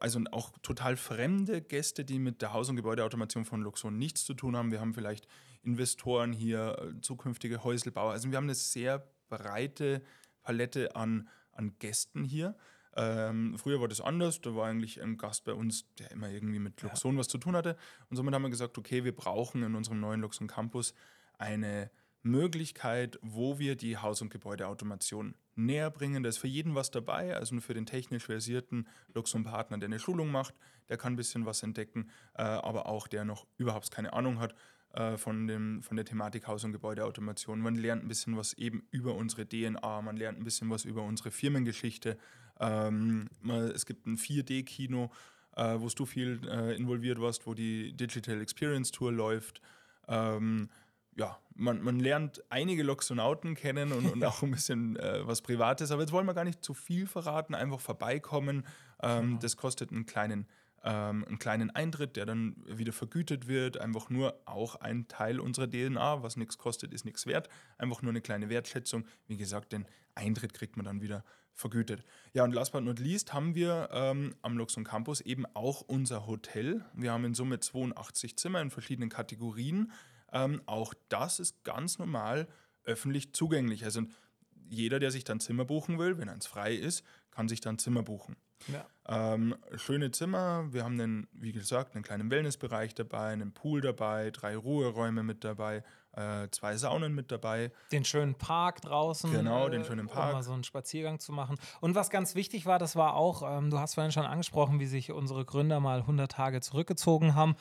also 0.00 0.20
auch 0.32 0.52
total 0.62 0.96
fremde 0.96 1.62
Gäste, 1.62 2.04
die 2.04 2.18
mit 2.18 2.42
der 2.42 2.52
Haus- 2.52 2.68
und 2.68 2.76
Gebäudeautomation 2.76 3.44
von 3.44 3.62
Luxon 3.62 3.96
nichts 3.96 4.24
zu 4.24 4.34
tun 4.34 4.56
haben. 4.56 4.70
Wir 4.70 4.80
haben 4.80 4.92
vielleicht 4.94 5.26
Investoren 5.62 6.32
hier, 6.32 6.76
äh, 6.78 7.00
zukünftige 7.00 7.64
Häuselbauer. 7.64 8.12
Also 8.12 8.30
wir 8.30 8.36
haben 8.36 8.44
eine 8.44 8.54
sehr 8.54 9.06
breite 9.28 10.02
Palette 10.42 10.94
an, 10.94 11.28
an 11.52 11.74
Gästen 11.78 12.24
hier. 12.24 12.56
Ähm, 12.96 13.56
früher 13.56 13.80
war 13.80 13.88
das 13.88 14.00
anders, 14.00 14.40
da 14.40 14.54
war 14.54 14.66
eigentlich 14.66 15.00
ein 15.00 15.16
Gast 15.16 15.44
bei 15.44 15.54
uns, 15.54 15.86
der 15.98 16.10
immer 16.10 16.28
irgendwie 16.28 16.58
mit 16.58 16.82
Luxon 16.82 17.14
ja. 17.14 17.20
was 17.20 17.28
zu 17.28 17.38
tun 17.38 17.56
hatte. 17.56 17.76
Und 18.08 18.16
somit 18.16 18.34
haben 18.34 18.42
wir 18.42 18.50
gesagt, 18.50 18.76
okay, 18.78 19.04
wir 19.04 19.14
brauchen 19.14 19.62
in 19.62 19.74
unserem 19.74 20.00
neuen 20.00 20.20
Luxon 20.20 20.48
Campus 20.48 20.92
eine 21.38 21.90
Möglichkeit, 22.22 23.18
wo 23.22 23.58
wir 23.58 23.76
die 23.76 23.96
Haus- 23.96 24.22
und 24.22 24.30
Gebäudeautomation 24.30 25.34
näher 25.54 25.90
bringen. 25.90 26.22
Da 26.22 26.28
ist 26.28 26.38
für 26.38 26.48
jeden 26.48 26.74
was 26.74 26.90
dabei, 26.90 27.34
also 27.34 27.58
für 27.60 27.74
den 27.74 27.86
technisch 27.86 28.24
versierten 28.24 28.86
Luxon-Partner, 29.14 29.78
der 29.78 29.88
eine 29.88 29.98
Schulung 29.98 30.30
macht, 30.30 30.54
der 30.88 30.96
kann 30.96 31.14
ein 31.14 31.16
bisschen 31.16 31.46
was 31.46 31.62
entdecken, 31.62 32.10
äh, 32.34 32.42
aber 32.42 32.86
auch 32.86 33.06
der 33.06 33.24
noch 33.24 33.46
überhaupt 33.56 33.90
keine 33.90 34.12
Ahnung 34.12 34.38
hat 34.38 34.54
äh, 34.92 35.16
von, 35.16 35.46
dem, 35.46 35.82
von 35.82 35.96
der 35.96 36.04
Thematik 36.04 36.46
Haus- 36.46 36.64
und 36.64 36.72
Gebäudeautomation. 36.72 37.60
Man 37.60 37.76
lernt 37.76 38.04
ein 38.04 38.08
bisschen 38.08 38.36
was 38.36 38.54
eben 38.54 38.82
über 38.90 39.14
unsere 39.14 39.46
DNA, 39.46 40.02
man 40.02 40.16
lernt 40.16 40.38
ein 40.38 40.44
bisschen 40.44 40.70
was 40.70 40.84
über 40.84 41.02
unsere 41.02 41.30
Firmengeschichte. 41.30 42.18
Ähm, 42.58 43.28
es 43.74 43.86
gibt 43.86 44.06
ein 44.06 44.16
4D-Kino, 44.16 45.10
äh, 45.56 45.76
wo 45.78 45.88
du 45.88 46.06
viel 46.06 46.40
äh, 46.48 46.76
involviert 46.76 47.20
warst, 47.20 47.46
wo 47.46 47.54
die 47.54 47.92
Digital 47.94 48.40
Experience 48.40 48.90
Tour 48.90 49.12
läuft. 49.12 49.60
Ähm, 50.08 50.68
ja, 51.16 51.38
man, 51.54 51.82
man 51.82 52.00
lernt 52.00 52.42
einige 52.50 52.82
Loxonauten 52.82 53.54
kennen 53.54 53.92
und, 53.92 54.10
und 54.10 54.24
auch 54.24 54.42
ein 54.42 54.50
bisschen 54.50 54.96
äh, 54.96 55.26
was 55.26 55.42
Privates, 55.42 55.90
aber 55.90 56.02
jetzt 56.02 56.12
wollen 56.12 56.26
wir 56.26 56.34
gar 56.34 56.44
nicht 56.44 56.64
zu 56.64 56.74
viel 56.74 57.06
verraten, 57.06 57.54
einfach 57.54 57.80
vorbeikommen. 57.80 58.64
Ähm, 59.02 59.26
genau. 59.28 59.40
Das 59.40 59.56
kostet 59.56 59.92
einen 59.92 60.06
kleinen, 60.06 60.46
ähm, 60.82 61.24
einen 61.26 61.38
kleinen 61.38 61.70
Eintritt, 61.70 62.16
der 62.16 62.26
dann 62.26 62.56
wieder 62.66 62.92
vergütet 62.92 63.48
wird. 63.48 63.78
Einfach 63.78 64.10
nur 64.10 64.40
auch 64.46 64.76
ein 64.76 65.08
Teil 65.08 65.40
unserer 65.40 65.68
DNA. 65.68 66.22
Was 66.22 66.36
nichts 66.36 66.58
kostet, 66.58 66.92
ist 66.94 67.04
nichts 67.04 67.26
wert. 67.26 67.48
Einfach 67.78 68.02
nur 68.02 68.10
eine 68.10 68.20
kleine 68.20 68.48
Wertschätzung. 68.48 69.04
Wie 69.26 69.36
gesagt, 69.36 69.72
den 69.72 69.86
Eintritt 70.14 70.54
kriegt 70.54 70.76
man 70.76 70.86
dann 70.86 71.02
wieder 71.02 71.24
vergütet. 71.52 72.04
Ja, 72.32 72.44
und 72.44 72.52
last 72.52 72.72
but 72.72 72.82
not 72.82 72.98
least 72.98 73.34
haben 73.34 73.54
wir 73.54 73.90
ähm, 73.92 74.34
am 74.42 74.56
Luxon 74.56 74.84
Campus 74.84 75.20
eben 75.20 75.44
auch 75.54 75.82
unser 75.82 76.26
Hotel. 76.26 76.84
Wir 76.94 77.12
haben 77.12 77.24
in 77.24 77.34
Summe 77.34 77.60
82 77.60 78.36
Zimmer 78.36 78.60
in 78.60 78.70
verschiedenen 78.70 79.10
Kategorien. 79.10 79.92
Ähm, 80.32 80.62
auch 80.66 80.94
das 81.08 81.40
ist 81.40 81.64
ganz 81.64 81.98
normal 81.98 82.48
öffentlich 82.84 83.34
zugänglich. 83.34 83.84
Also 83.84 84.02
jeder, 84.68 85.00
der 85.00 85.10
sich 85.10 85.24
dann 85.24 85.40
Zimmer 85.40 85.64
buchen 85.64 85.98
will, 85.98 86.18
wenn 86.18 86.28
eins 86.28 86.46
frei 86.46 86.74
ist, 86.74 87.04
kann 87.30 87.48
sich 87.48 87.60
dann 87.60 87.78
Zimmer 87.78 88.02
buchen. 88.02 88.36
Ja. 88.68 88.86
Ähm, 89.08 89.56
schöne 89.76 90.10
Zimmer. 90.10 90.66
Wir 90.70 90.84
haben, 90.84 91.00
einen, 91.00 91.28
wie 91.32 91.52
gesagt, 91.52 91.94
einen 91.94 92.04
kleinen 92.04 92.30
Wellnessbereich 92.30 92.94
dabei, 92.94 93.28
einen 93.28 93.52
Pool 93.52 93.80
dabei, 93.80 94.30
drei 94.30 94.56
Ruheräume 94.56 95.22
mit 95.22 95.44
dabei, 95.44 95.82
äh, 96.12 96.48
zwei 96.50 96.76
Saunen 96.76 97.14
mit 97.14 97.32
dabei. 97.32 97.72
Den 97.90 98.04
schönen 98.04 98.34
Park 98.34 98.82
draußen. 98.82 99.32
Genau, 99.32 99.68
den 99.68 99.82
äh, 99.82 99.84
schönen 99.84 100.08
Park. 100.08 100.28
Um 100.28 100.32
mal 100.34 100.42
so 100.42 100.52
einen 100.52 100.64
Spaziergang 100.64 101.18
zu 101.18 101.32
machen. 101.32 101.56
Und 101.80 101.94
was 101.94 102.10
ganz 102.10 102.34
wichtig 102.34 102.66
war, 102.66 102.78
das 102.78 102.96
war 102.96 103.14
auch, 103.14 103.42
ähm, 103.42 103.70
du 103.70 103.78
hast 103.78 103.94
vorhin 103.94 104.12
schon 104.12 104.26
angesprochen, 104.26 104.78
wie 104.78 104.86
sich 104.86 105.10
unsere 105.10 105.44
Gründer 105.44 105.80
mal 105.80 106.00
100 106.00 106.30
Tage 106.30 106.60
zurückgezogen 106.60 107.34
haben 107.34 107.56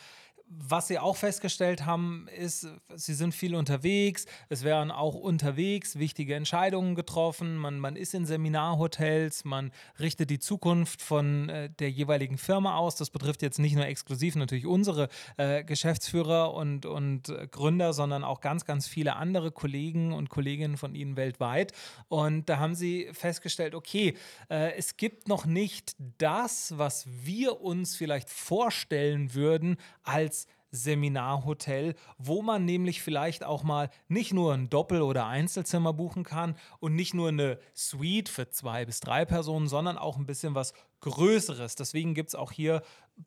was 0.49 0.87
sie 0.87 0.97
auch 0.97 1.15
festgestellt 1.15 1.85
haben, 1.85 2.27
ist, 2.35 2.67
sie 2.95 3.13
sind 3.13 3.35
viel 3.35 3.53
unterwegs. 3.53 4.25
Es 4.49 4.63
werden 4.63 4.89
auch 4.89 5.13
unterwegs 5.13 5.99
wichtige 5.99 6.33
Entscheidungen 6.33 6.95
getroffen. 6.95 7.55
Man, 7.55 7.79
man 7.79 7.95
ist 7.95 8.15
in 8.15 8.25
Seminarhotels, 8.25 9.45
man 9.45 9.71
richtet 9.99 10.31
die 10.31 10.39
Zukunft 10.39 11.03
von 11.03 11.49
äh, 11.49 11.69
der 11.69 11.91
jeweiligen 11.91 12.39
Firma 12.39 12.77
aus. 12.77 12.95
Das 12.95 13.11
betrifft 13.11 13.43
jetzt 13.43 13.59
nicht 13.59 13.75
nur 13.75 13.85
exklusiv 13.85 14.35
natürlich 14.35 14.65
unsere 14.65 15.09
äh, 15.37 15.63
Geschäftsführer 15.63 16.53
und, 16.55 16.87
und 16.87 17.29
äh, 17.29 17.47
Gründer, 17.47 17.93
sondern 17.93 18.23
auch 18.23 18.41
ganz, 18.41 18.65
ganz 18.65 18.87
viele 18.87 19.17
andere 19.17 19.51
Kollegen 19.51 20.13
und 20.13 20.29
Kolleginnen 20.29 20.77
von 20.77 20.95
ihnen 20.95 21.15
weltweit. 21.15 21.73
Und 22.07 22.49
da 22.49 22.57
haben 22.57 22.73
sie 22.73 23.09
festgestellt, 23.11 23.75
okay, 23.75 24.15
äh, 24.49 24.73
es 24.75 24.97
gibt 24.97 25.27
noch 25.27 25.45
nicht 25.45 25.95
das, 26.17 26.73
was 26.75 27.05
wir 27.07 27.61
uns 27.61 27.95
vielleicht 27.95 28.31
vorstellen 28.31 29.35
würden 29.35 29.77
als 30.03 30.38
Seminarhotel, 30.71 31.95
wo 32.17 32.41
man 32.41 32.65
nämlich 32.65 33.01
vielleicht 33.01 33.43
auch 33.43 33.63
mal 33.63 33.89
nicht 34.07 34.33
nur 34.33 34.53
ein 34.53 34.69
Doppel- 34.69 35.01
oder 35.01 35.27
Einzelzimmer 35.27 35.93
buchen 35.93 36.23
kann 36.23 36.55
und 36.79 36.95
nicht 36.95 37.13
nur 37.13 37.29
eine 37.29 37.59
Suite 37.73 38.29
für 38.29 38.49
zwei 38.49 38.85
bis 38.85 38.99
drei 38.99 39.25
Personen, 39.25 39.67
sondern 39.67 39.97
auch 39.97 40.17
ein 40.17 40.25
bisschen 40.25 40.55
was 40.55 40.73
Größeres. 41.01 41.75
Deswegen 41.75 42.13
gibt 42.13 42.29
es 42.29 42.35
auch 42.35 42.51
hier 42.51 42.83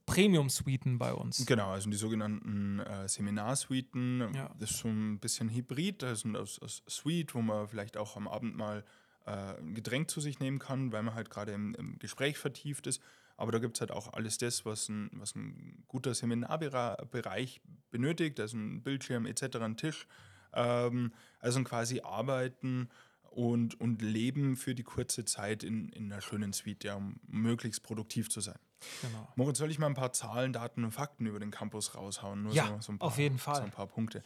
Premium-Suiten 0.06 0.98
bei 0.98 1.12
uns. 1.12 1.44
Genau, 1.46 1.70
also 1.70 1.90
die 1.90 1.96
sogenannten 1.96 2.80
äh, 2.80 3.08
Seminarsuiten. 3.08 4.34
Ja. 4.34 4.50
Das 4.58 4.70
ist 4.70 4.78
so 4.78 4.88
ein 4.88 5.18
bisschen 5.18 5.48
Hybrid, 5.48 6.02
das 6.02 6.24
ist 6.24 6.36
aus, 6.36 6.58
aus 6.60 6.82
Suite, 6.88 7.34
wo 7.34 7.42
man 7.42 7.68
vielleicht 7.68 7.96
auch 7.96 8.16
am 8.16 8.28
Abend 8.28 8.56
mal 8.56 8.84
äh, 9.26 9.58
ein 9.58 9.74
Getränk 9.74 10.10
zu 10.10 10.20
sich 10.20 10.40
nehmen 10.40 10.58
kann, 10.58 10.92
weil 10.92 11.02
man 11.02 11.14
halt 11.14 11.30
gerade 11.30 11.52
im, 11.52 11.74
im 11.74 11.98
Gespräch 11.98 12.38
vertieft 12.38 12.86
ist. 12.86 13.02
Aber 13.42 13.50
da 13.50 13.58
gibt 13.58 13.76
es 13.76 13.80
halt 13.80 13.90
auch 13.90 14.12
alles 14.12 14.38
das, 14.38 14.64
was 14.64 14.88
ein, 14.88 15.10
was 15.14 15.34
ein 15.34 15.82
guter 15.88 16.14
Seminarbereich 16.14 17.60
benötigt, 17.90 18.38
also 18.38 18.56
ein 18.56 18.84
Bildschirm 18.84 19.26
etc., 19.26 19.56
ein 19.56 19.76
Tisch. 19.76 20.06
Ähm, 20.52 21.12
also 21.40 21.60
quasi 21.64 22.02
arbeiten 22.02 22.88
und, 23.30 23.80
und 23.80 24.00
leben 24.00 24.54
für 24.54 24.76
die 24.76 24.84
kurze 24.84 25.24
Zeit 25.24 25.64
in, 25.64 25.88
in 25.88 26.12
einer 26.12 26.22
schönen 26.22 26.52
Suite, 26.52 26.84
ja, 26.84 26.94
um 26.94 27.18
möglichst 27.26 27.82
produktiv 27.82 28.30
zu 28.30 28.40
sein. 28.40 28.60
Genau. 29.00 29.26
Moritz, 29.34 29.58
soll 29.58 29.72
ich 29.72 29.78
mal 29.80 29.88
ein 29.88 29.94
paar 29.94 30.12
Zahlen, 30.12 30.52
Daten 30.52 30.84
und 30.84 30.92
Fakten 30.92 31.26
über 31.26 31.40
den 31.40 31.50
Campus 31.50 31.96
raushauen? 31.96 32.44
Nur 32.44 32.52
ja, 32.52 32.68
so, 32.68 32.92
so 32.92 32.98
paar, 32.98 33.08
auf 33.08 33.18
jeden 33.18 33.40
Fall. 33.40 33.56
So 33.56 33.62
ein 33.62 33.72
paar 33.72 33.88
Punkte. 33.88 34.22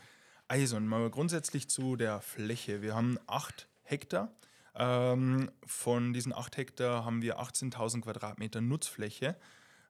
Also, 0.47 0.79
mal 0.79 1.09
grundsätzlich 1.09 1.71
zu 1.71 1.97
der 1.97 2.21
Fläche. 2.21 2.83
Wir 2.83 2.95
haben 2.95 3.19
acht 3.27 3.67
Hektar 3.83 4.31
ähm, 4.77 5.51
von 5.65 6.13
diesen 6.13 6.33
8 6.33 6.57
Hektar 6.57 7.05
haben 7.05 7.23
wir 7.23 7.41
18.000 7.41 8.03
Quadratmeter 8.03 8.61
Nutzfläche. 8.61 9.37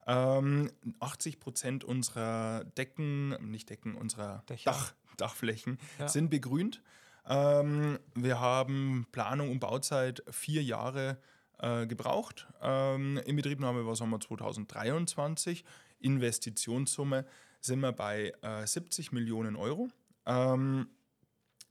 Ähm, 0.07 0.71
80 1.01 1.41
Prozent 1.41 1.85
unserer 1.85 2.65
Decken, 2.77 3.31
nicht 3.51 3.69
Decken, 3.69 3.97
unserer 3.97 4.45
Dach, 4.65 4.95
Dachflächen 5.17 5.79
ja. 5.99 6.09
sind 6.09 6.31
begrünt. 6.31 6.83
Ähm, 7.29 7.99
wir 8.15 8.39
haben 8.39 9.07
Planung 9.11 9.51
und 9.51 9.59
Bauzeit 9.59 10.23
vier 10.31 10.63
Jahre 10.63 11.19
äh, 11.59 11.87
gebraucht. 11.87 12.47
Ähm, 12.63 13.19
Inbetriebnahme 13.25 13.85
war 13.85 13.97
Sommer 13.97 14.21
2023. 14.21 15.65
Investitionssumme 15.99 17.27
sind 17.61 17.81
wir 17.81 17.93
bei 17.93 18.33
äh, 18.43 18.65
70 18.67 19.11
Millionen 19.11 19.57
Euro. 19.57 19.89
Ähm, 20.25 20.89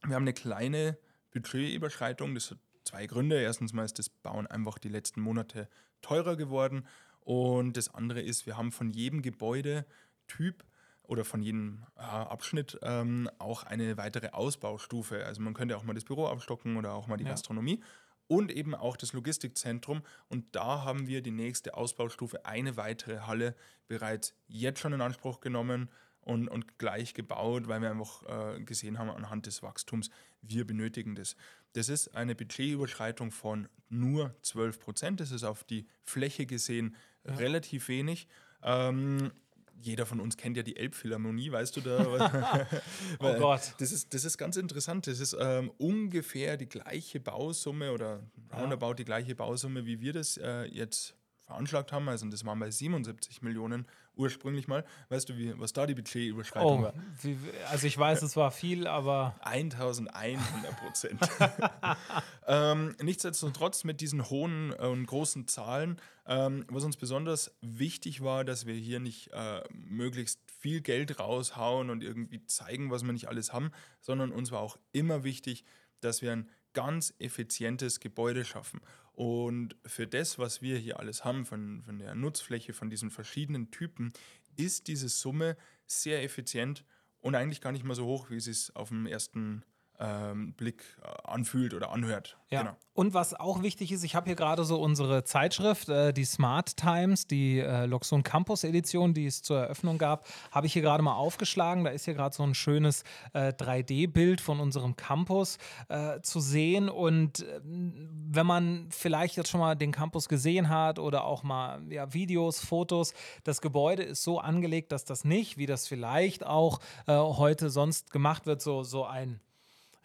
wir 0.03 0.15
haben 0.15 0.23
eine 0.23 0.33
kleine 0.33 0.97
Budgetüberschreitung, 1.31 2.33
das 2.35 2.51
hat 2.51 2.59
zwei 2.85 3.07
Gründe. 3.07 3.41
Erstens 3.41 3.73
mal 3.73 3.85
ist 3.85 3.99
das 3.99 4.09
Bauen 4.09 4.47
einfach 4.47 4.79
die 4.79 4.89
letzten 4.89 5.21
Monate 5.21 5.67
teurer 6.01 6.35
geworden. 6.35 6.87
Und 7.21 7.75
das 7.75 7.93
andere 7.93 8.21
ist, 8.21 8.45
wir 8.45 8.55
haben 8.55 8.71
von 8.71 8.91
jedem 8.91 9.21
Gebäudetyp 9.21 10.63
oder 11.03 11.25
von 11.25 11.41
jedem 11.41 11.83
äh, 11.97 12.01
Abschnitt 12.01 12.79
ähm, 12.81 13.29
auch 13.39 13.63
eine 13.63 13.97
weitere 13.97 14.29
Ausbaustufe. 14.29 15.25
Also 15.25 15.41
man 15.41 15.53
könnte 15.53 15.77
auch 15.77 15.83
mal 15.83 15.93
das 15.93 16.05
Büro 16.05 16.27
abstocken 16.27 16.77
oder 16.77 16.93
auch 16.93 17.07
mal 17.07 17.17
die 17.17 17.23
ja. 17.23 17.31
Gastronomie 17.31 17.83
und 18.27 18.51
eben 18.51 18.73
auch 18.73 18.97
das 18.97 19.13
Logistikzentrum. 19.13 20.01
Und 20.29 20.55
da 20.55 20.83
haben 20.83 21.07
wir 21.07 21.21
die 21.21 21.31
nächste 21.31 21.75
Ausbaustufe, 21.75 22.45
eine 22.45 22.77
weitere 22.77 23.19
Halle 23.21 23.55
bereits 23.87 24.35
jetzt 24.47 24.79
schon 24.79 24.93
in 24.93 25.01
Anspruch 25.01 25.41
genommen 25.41 25.89
und, 26.25 26.49
und 26.49 26.77
gleich 26.77 27.13
gebaut, 27.13 27.67
weil 27.67 27.81
wir 27.81 27.91
einfach 27.91 28.55
äh, 28.55 28.61
gesehen 28.61 28.99
haben 28.99 29.09
anhand 29.09 29.45
des 29.45 29.63
Wachstums, 29.63 30.09
wir 30.41 30.67
benötigen 30.67 31.15
das. 31.15 31.35
Das 31.73 31.87
ist 31.87 32.15
eine 32.15 32.35
Budgetüberschreitung 32.35 33.31
von 33.31 33.69
nur 33.89 34.35
12 34.41 34.79
Prozent. 34.79 35.19
Das 35.19 35.31
ist 35.31 35.43
auf 35.43 35.63
die 35.63 35.87
Fläche 36.03 36.45
gesehen 36.45 36.95
ja. 37.25 37.35
relativ 37.35 37.87
wenig. 37.87 38.27
Ähm, 38.63 39.31
jeder 39.79 40.05
von 40.05 40.19
uns 40.19 40.37
kennt 40.37 40.57
ja 40.57 40.63
die 40.63 40.77
Elbphilharmonie, 40.77 41.51
weißt 41.51 41.75
du 41.75 41.81
da? 41.81 42.67
oh 43.19 43.33
Gott. 43.35 43.75
Das 43.77 43.91
ist, 43.91 44.13
das 44.13 44.25
ist 44.25 44.37
ganz 44.37 44.57
interessant. 44.57 45.05
Das 45.07 45.19
ist 45.19 45.35
ähm, 45.39 45.71
ungefähr 45.77 46.57
die 46.57 46.67
gleiche 46.69 47.19
Bausumme 47.19 47.91
oder 47.91 48.23
roundabout 48.53 48.87
ja. 48.89 48.93
die 48.95 49.05
gleiche 49.05 49.35
Bausumme, 49.35 49.85
wie 49.85 49.99
wir 49.99 50.13
das 50.13 50.37
äh, 50.37 50.63
jetzt 50.65 51.15
veranschlagt 51.45 51.91
haben. 51.91 52.09
Also 52.09 52.27
das 52.27 52.45
waren 52.45 52.59
bei 52.59 52.71
77 52.71 53.41
Millionen 53.41 53.85
ursprünglich 54.15 54.67
mal. 54.67 54.83
Weißt 55.09 55.29
du, 55.29 55.37
wie, 55.37 55.57
was 55.59 55.73
da 55.73 55.85
die 55.85 55.95
Budgetüberschreitung 55.95 56.79
oh, 56.79 56.83
war? 56.83 56.93
Wie, 57.21 57.37
also 57.69 57.87
ich 57.87 57.97
weiß, 57.97 58.21
es 58.21 58.35
war 58.35 58.51
viel, 58.51 58.87
aber... 58.87 59.35
1100 59.41 60.77
Prozent. 60.77 61.19
ähm, 62.47 62.95
nichtsdestotrotz 63.01 63.83
mit 63.83 64.01
diesen 64.01 64.29
hohen 64.29 64.73
äh, 64.73 64.87
und 64.87 65.05
großen 65.05 65.47
Zahlen, 65.47 66.01
ähm, 66.25 66.65
was 66.69 66.83
uns 66.83 66.97
besonders 66.97 67.55
wichtig 67.61 68.23
war, 68.23 68.43
dass 68.43 68.65
wir 68.65 68.75
hier 68.75 68.99
nicht 68.99 69.31
äh, 69.33 69.61
möglichst 69.69 70.39
viel 70.59 70.81
Geld 70.81 71.19
raushauen 71.19 71.89
und 71.89 72.03
irgendwie 72.03 72.43
zeigen, 72.45 72.89
was 72.89 73.03
wir 73.03 73.13
nicht 73.13 73.27
alles 73.27 73.53
haben, 73.53 73.71
sondern 74.01 74.31
uns 74.31 74.51
war 74.51 74.61
auch 74.61 74.77
immer 74.93 75.23
wichtig, 75.23 75.63
dass 76.01 76.21
wir 76.21 76.31
ein 76.31 76.49
ganz 76.73 77.13
effizientes 77.19 77.99
Gebäude 77.99 78.45
schaffen. 78.45 78.81
Und 79.15 79.77
für 79.85 80.07
das, 80.07 80.37
was 80.37 80.61
wir 80.61 80.77
hier 80.77 80.99
alles 80.99 81.23
haben, 81.23 81.45
von, 81.45 81.81
von 81.83 81.99
der 81.99 82.15
Nutzfläche, 82.15 82.73
von 82.73 82.89
diesen 82.89 83.09
verschiedenen 83.09 83.71
Typen, 83.71 84.11
ist 84.57 84.87
diese 84.87 85.07
Summe 85.07 85.55
sehr 85.87 86.21
effizient 86.23 86.83
und 87.21 87.33
eigentlich 87.33 87.61
gar 87.61 87.71
nicht 87.71 87.85
mal 87.85 87.95
so 87.95 88.05
hoch, 88.05 88.29
wie 88.29 88.35
es 88.35 88.45
sich 88.45 88.75
auf 88.75 88.89
dem 88.89 89.05
ersten 89.05 89.63
ähm, 89.99 90.53
Blick 90.53 90.83
äh, 91.03 91.07
anfühlt 91.23 91.73
oder 91.73 91.91
anhört. 91.91 92.37
Ja. 92.49 92.61
Genau. 92.61 92.75
Und 92.93 93.13
was 93.13 93.33
auch 93.33 93.61
wichtig 93.61 93.91
ist, 93.91 94.03
ich 94.03 94.15
habe 94.15 94.27
hier 94.27 94.35
gerade 94.35 94.63
so 94.63 94.79
unsere 94.79 95.25
Zeitschrift, 95.25 95.89
äh, 95.89 96.13
die 96.13 96.23
Smart 96.23 96.77
Times, 96.77 97.27
die 97.27 97.59
äh, 97.59 97.85
Loxon 97.85 98.23
Campus 98.23 98.63
Edition, 98.63 99.13
die 99.13 99.25
es 99.25 99.41
zur 99.41 99.59
Eröffnung 99.59 99.97
gab, 99.97 100.25
habe 100.51 100.67
ich 100.67 100.73
hier 100.73 100.81
gerade 100.81 101.03
mal 101.03 101.15
aufgeschlagen. 101.15 101.83
Da 101.83 101.89
ist 101.89 102.05
hier 102.05 102.13
gerade 102.13 102.33
so 102.33 102.43
ein 102.43 102.55
schönes 102.55 103.03
äh, 103.33 103.51
3D-Bild 103.51 104.39
von 104.39 104.61
unserem 104.61 104.95
Campus 104.95 105.57
äh, 105.89 106.21
zu 106.21 106.39
sehen. 106.39 106.87
Und 106.87 107.41
äh, 107.41 107.59
wenn 107.63 108.45
man 108.45 108.87
vielleicht 108.91 109.35
jetzt 109.35 109.49
schon 109.49 109.59
mal 109.59 109.75
den 109.75 109.91
Campus 109.91 110.29
gesehen 110.29 110.69
hat 110.69 110.97
oder 110.99 111.25
auch 111.25 111.43
mal 111.43 111.81
ja, 111.91 112.13
Videos, 112.13 112.59
Fotos, 112.59 113.13
das 113.43 113.59
Gebäude 113.59 114.03
ist 114.03 114.23
so 114.23 114.39
angelegt, 114.39 114.93
dass 114.93 115.03
das 115.03 115.25
nicht, 115.25 115.57
wie 115.57 115.65
das 115.65 115.87
vielleicht 115.87 116.45
auch 116.45 116.79
äh, 117.07 117.13
heute 117.13 117.69
sonst 117.69 118.11
gemacht 118.11 118.45
wird, 118.45 118.61
so, 118.61 118.83
so 118.83 119.03
ein 119.05 119.41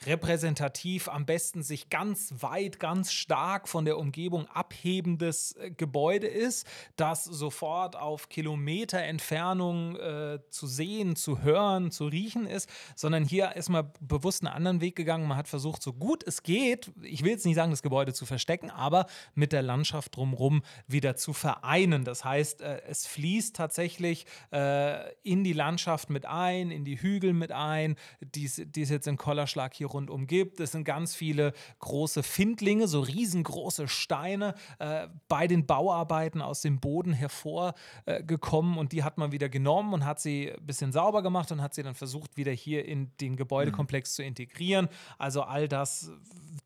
repräsentativ, 0.06 1.08
am 1.08 1.26
besten 1.26 1.62
sich 1.62 1.90
ganz 1.90 2.32
weit, 2.38 2.80
ganz 2.80 3.12
stark 3.12 3.68
von 3.68 3.84
der 3.84 3.98
Umgebung 3.98 4.46
abhebendes 4.46 5.52
äh, 5.56 5.70
Gebäude 5.70 6.26
ist, 6.26 6.66
das 6.96 7.24
sofort 7.24 7.96
auf 7.96 8.30
Kilometer 8.30 9.00
Entfernung 9.00 9.96
äh, 9.96 10.38
zu 10.48 10.66
sehen, 10.66 11.16
zu 11.16 11.42
hören, 11.42 11.90
zu 11.90 12.06
riechen 12.06 12.46
ist, 12.46 12.70
sondern 12.96 13.24
hier 13.24 13.56
ist 13.56 13.68
man 13.68 13.92
bewusst 14.00 14.42
einen 14.42 14.54
anderen 14.54 14.80
Weg 14.80 14.96
gegangen. 14.96 15.28
Man 15.28 15.36
hat 15.36 15.48
versucht, 15.48 15.82
so 15.82 15.92
gut 15.92 16.24
es 16.26 16.42
geht, 16.42 16.90
ich 17.02 17.22
will 17.22 17.32
jetzt 17.32 17.44
nicht 17.44 17.56
sagen, 17.56 17.70
das 17.70 17.82
Gebäude 17.82 18.14
zu 18.14 18.24
verstecken, 18.24 18.70
aber 18.70 19.06
mit 19.34 19.52
der 19.52 19.62
Landschaft 19.62 20.16
drumherum 20.16 20.62
wieder 20.86 21.16
zu 21.16 21.34
vereinen. 21.34 22.04
Das 22.04 22.24
heißt, 22.24 22.62
äh, 22.62 22.80
es 22.88 23.06
fließt 23.06 23.54
tatsächlich 23.54 24.24
äh, 24.50 25.12
in 25.22 25.44
die 25.44 25.52
Landschaft 25.52 26.08
mit 26.08 26.24
ein, 26.24 26.70
in 26.70 26.86
die 26.86 27.02
Hügel 27.02 27.34
mit 27.34 27.52
ein, 27.52 27.96
die 28.20 28.44
es 28.44 28.56
jetzt 28.88 29.06
in 29.06 29.18
Kollerschlag 29.18 29.74
hier 29.74 29.89
rundum 29.92 30.26
gibt. 30.26 30.60
Es 30.60 30.72
sind 30.72 30.84
ganz 30.84 31.14
viele 31.14 31.52
große 31.78 32.22
Findlinge, 32.22 32.88
so 32.88 33.00
riesengroße 33.00 33.88
Steine 33.88 34.54
äh, 34.78 35.08
bei 35.28 35.46
den 35.46 35.66
Bauarbeiten 35.66 36.42
aus 36.42 36.60
dem 36.62 36.80
Boden 36.80 37.12
hervorgekommen 37.12 38.76
äh, 38.76 38.78
und 38.78 38.92
die 38.92 39.04
hat 39.04 39.18
man 39.18 39.32
wieder 39.32 39.48
genommen 39.48 39.92
und 39.92 40.04
hat 40.04 40.20
sie 40.20 40.52
ein 40.52 40.66
bisschen 40.66 40.92
sauber 40.92 41.22
gemacht 41.22 41.52
und 41.52 41.62
hat 41.62 41.74
sie 41.74 41.82
dann 41.82 41.94
versucht, 41.94 42.36
wieder 42.36 42.52
hier 42.52 42.84
in 42.84 43.10
den 43.20 43.36
Gebäudekomplex 43.36 44.10
mhm. 44.10 44.14
zu 44.14 44.22
integrieren. 44.22 44.88
Also 45.18 45.42
all 45.42 45.68
das, 45.68 46.10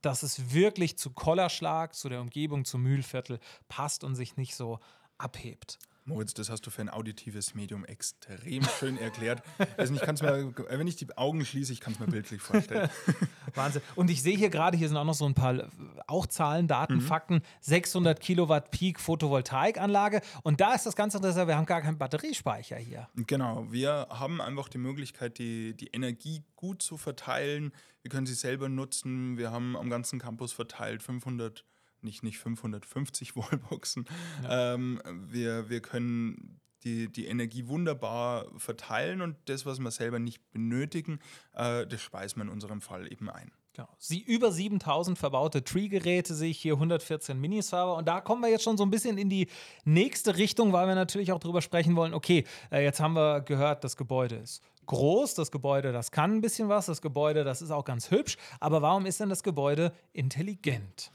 dass 0.02 0.22
es 0.22 0.52
wirklich 0.52 0.98
zu 0.98 1.10
Kollerschlag, 1.10 1.94
zu 1.94 2.08
der 2.08 2.20
Umgebung, 2.20 2.64
zum 2.64 2.82
Mühlviertel 2.82 3.38
passt 3.68 4.04
und 4.04 4.14
sich 4.14 4.36
nicht 4.36 4.54
so 4.54 4.78
abhebt. 5.18 5.78
Moritz, 6.06 6.34
das 6.34 6.50
hast 6.50 6.66
du 6.66 6.70
für 6.70 6.82
ein 6.82 6.90
auditives 6.90 7.54
Medium 7.54 7.84
extrem 7.86 8.62
schön 8.78 8.98
erklärt. 8.98 9.42
Also 9.78 9.94
ich 9.94 10.02
kann 10.02 10.16
mir, 10.20 10.52
wenn 10.68 10.86
ich 10.86 10.96
die 10.96 11.16
Augen 11.16 11.44
schließe, 11.46 11.72
ich 11.72 11.80
kann 11.80 11.94
es 11.94 11.98
mir 11.98 12.06
bildlich 12.06 12.42
vorstellen. 12.42 12.90
Wahnsinn. 13.54 13.80
Und 13.94 14.10
ich 14.10 14.22
sehe 14.22 14.36
hier 14.36 14.50
gerade, 14.50 14.76
hier 14.76 14.88
sind 14.88 14.98
auch 14.98 15.04
noch 15.04 15.14
so 15.14 15.24
ein 15.24 15.34
paar 15.34 15.70
auch 16.06 16.26
Zahlen, 16.26 16.68
Daten, 16.68 16.96
mhm. 16.96 17.00
Fakten. 17.00 17.42
600 17.62 18.20
Kilowatt 18.20 18.70
Peak 18.70 19.00
Photovoltaikanlage. 19.00 20.20
Und 20.42 20.60
da 20.60 20.74
ist 20.74 20.84
das 20.84 20.94
Ganze 20.94 21.16
interessant, 21.16 21.48
wir 21.48 21.56
haben 21.56 21.64
gar 21.64 21.80
keinen 21.80 21.96
Batteriespeicher 21.96 22.76
hier. 22.76 23.08
Genau, 23.14 23.66
wir 23.70 24.08
haben 24.10 24.42
einfach 24.42 24.68
die 24.68 24.78
Möglichkeit, 24.78 25.38
die, 25.38 25.74
die 25.74 25.88
Energie 25.88 26.42
gut 26.54 26.82
zu 26.82 26.98
verteilen. 26.98 27.72
Wir 28.02 28.10
können 28.10 28.26
sie 28.26 28.34
selber 28.34 28.68
nutzen. 28.68 29.38
Wir 29.38 29.50
haben 29.50 29.74
am 29.74 29.88
ganzen 29.88 30.18
Campus 30.18 30.52
verteilt 30.52 31.02
500 31.02 31.64
nicht, 32.04 32.22
nicht 32.22 32.38
550 32.38 33.36
Wallboxen. 33.36 34.06
Ja. 34.42 34.74
Ähm, 34.74 35.00
wir, 35.28 35.68
wir 35.68 35.80
können 35.80 36.60
die, 36.84 37.10
die 37.10 37.26
Energie 37.26 37.66
wunderbar 37.66 38.46
verteilen 38.56 39.20
und 39.20 39.36
das, 39.46 39.66
was 39.66 39.78
wir 39.78 39.90
selber 39.90 40.18
nicht 40.18 40.50
benötigen, 40.52 41.18
äh, 41.54 41.86
das 41.86 42.02
speisen 42.02 42.38
wir 42.38 42.44
in 42.44 42.50
unserem 42.50 42.80
Fall 42.80 43.10
eben 43.10 43.30
ein. 43.30 43.50
Genau. 43.74 43.88
Sie 43.98 44.20
über 44.20 44.52
7000 44.52 45.18
verbaute 45.18 45.64
Tree-Geräte 45.64 46.32
sehe 46.34 46.50
ich 46.50 46.60
hier, 46.60 46.74
114 46.74 47.40
Miniserver. 47.40 47.96
Und 47.96 48.06
da 48.06 48.20
kommen 48.20 48.40
wir 48.40 48.48
jetzt 48.48 48.62
schon 48.62 48.76
so 48.76 48.84
ein 48.84 48.90
bisschen 48.90 49.18
in 49.18 49.28
die 49.28 49.48
nächste 49.84 50.36
Richtung, 50.36 50.72
weil 50.72 50.86
wir 50.86 50.94
natürlich 50.94 51.32
auch 51.32 51.40
darüber 51.40 51.60
sprechen 51.60 51.96
wollen, 51.96 52.14
okay, 52.14 52.44
äh, 52.70 52.84
jetzt 52.84 53.00
haben 53.00 53.14
wir 53.14 53.40
gehört, 53.40 53.82
das 53.82 53.96
Gebäude 53.96 54.36
ist 54.36 54.62
groß, 54.86 55.34
das 55.34 55.50
Gebäude, 55.50 55.92
das 55.92 56.12
kann 56.12 56.36
ein 56.36 56.40
bisschen 56.40 56.68
was, 56.68 56.86
das 56.86 57.02
Gebäude, 57.02 57.42
das 57.42 57.62
ist 57.62 57.72
auch 57.72 57.84
ganz 57.84 58.10
hübsch. 58.12 58.36
Aber 58.60 58.80
warum 58.80 59.06
ist 59.06 59.18
denn 59.18 59.28
das 59.28 59.42
Gebäude 59.42 59.92
intelligent? 60.12 61.10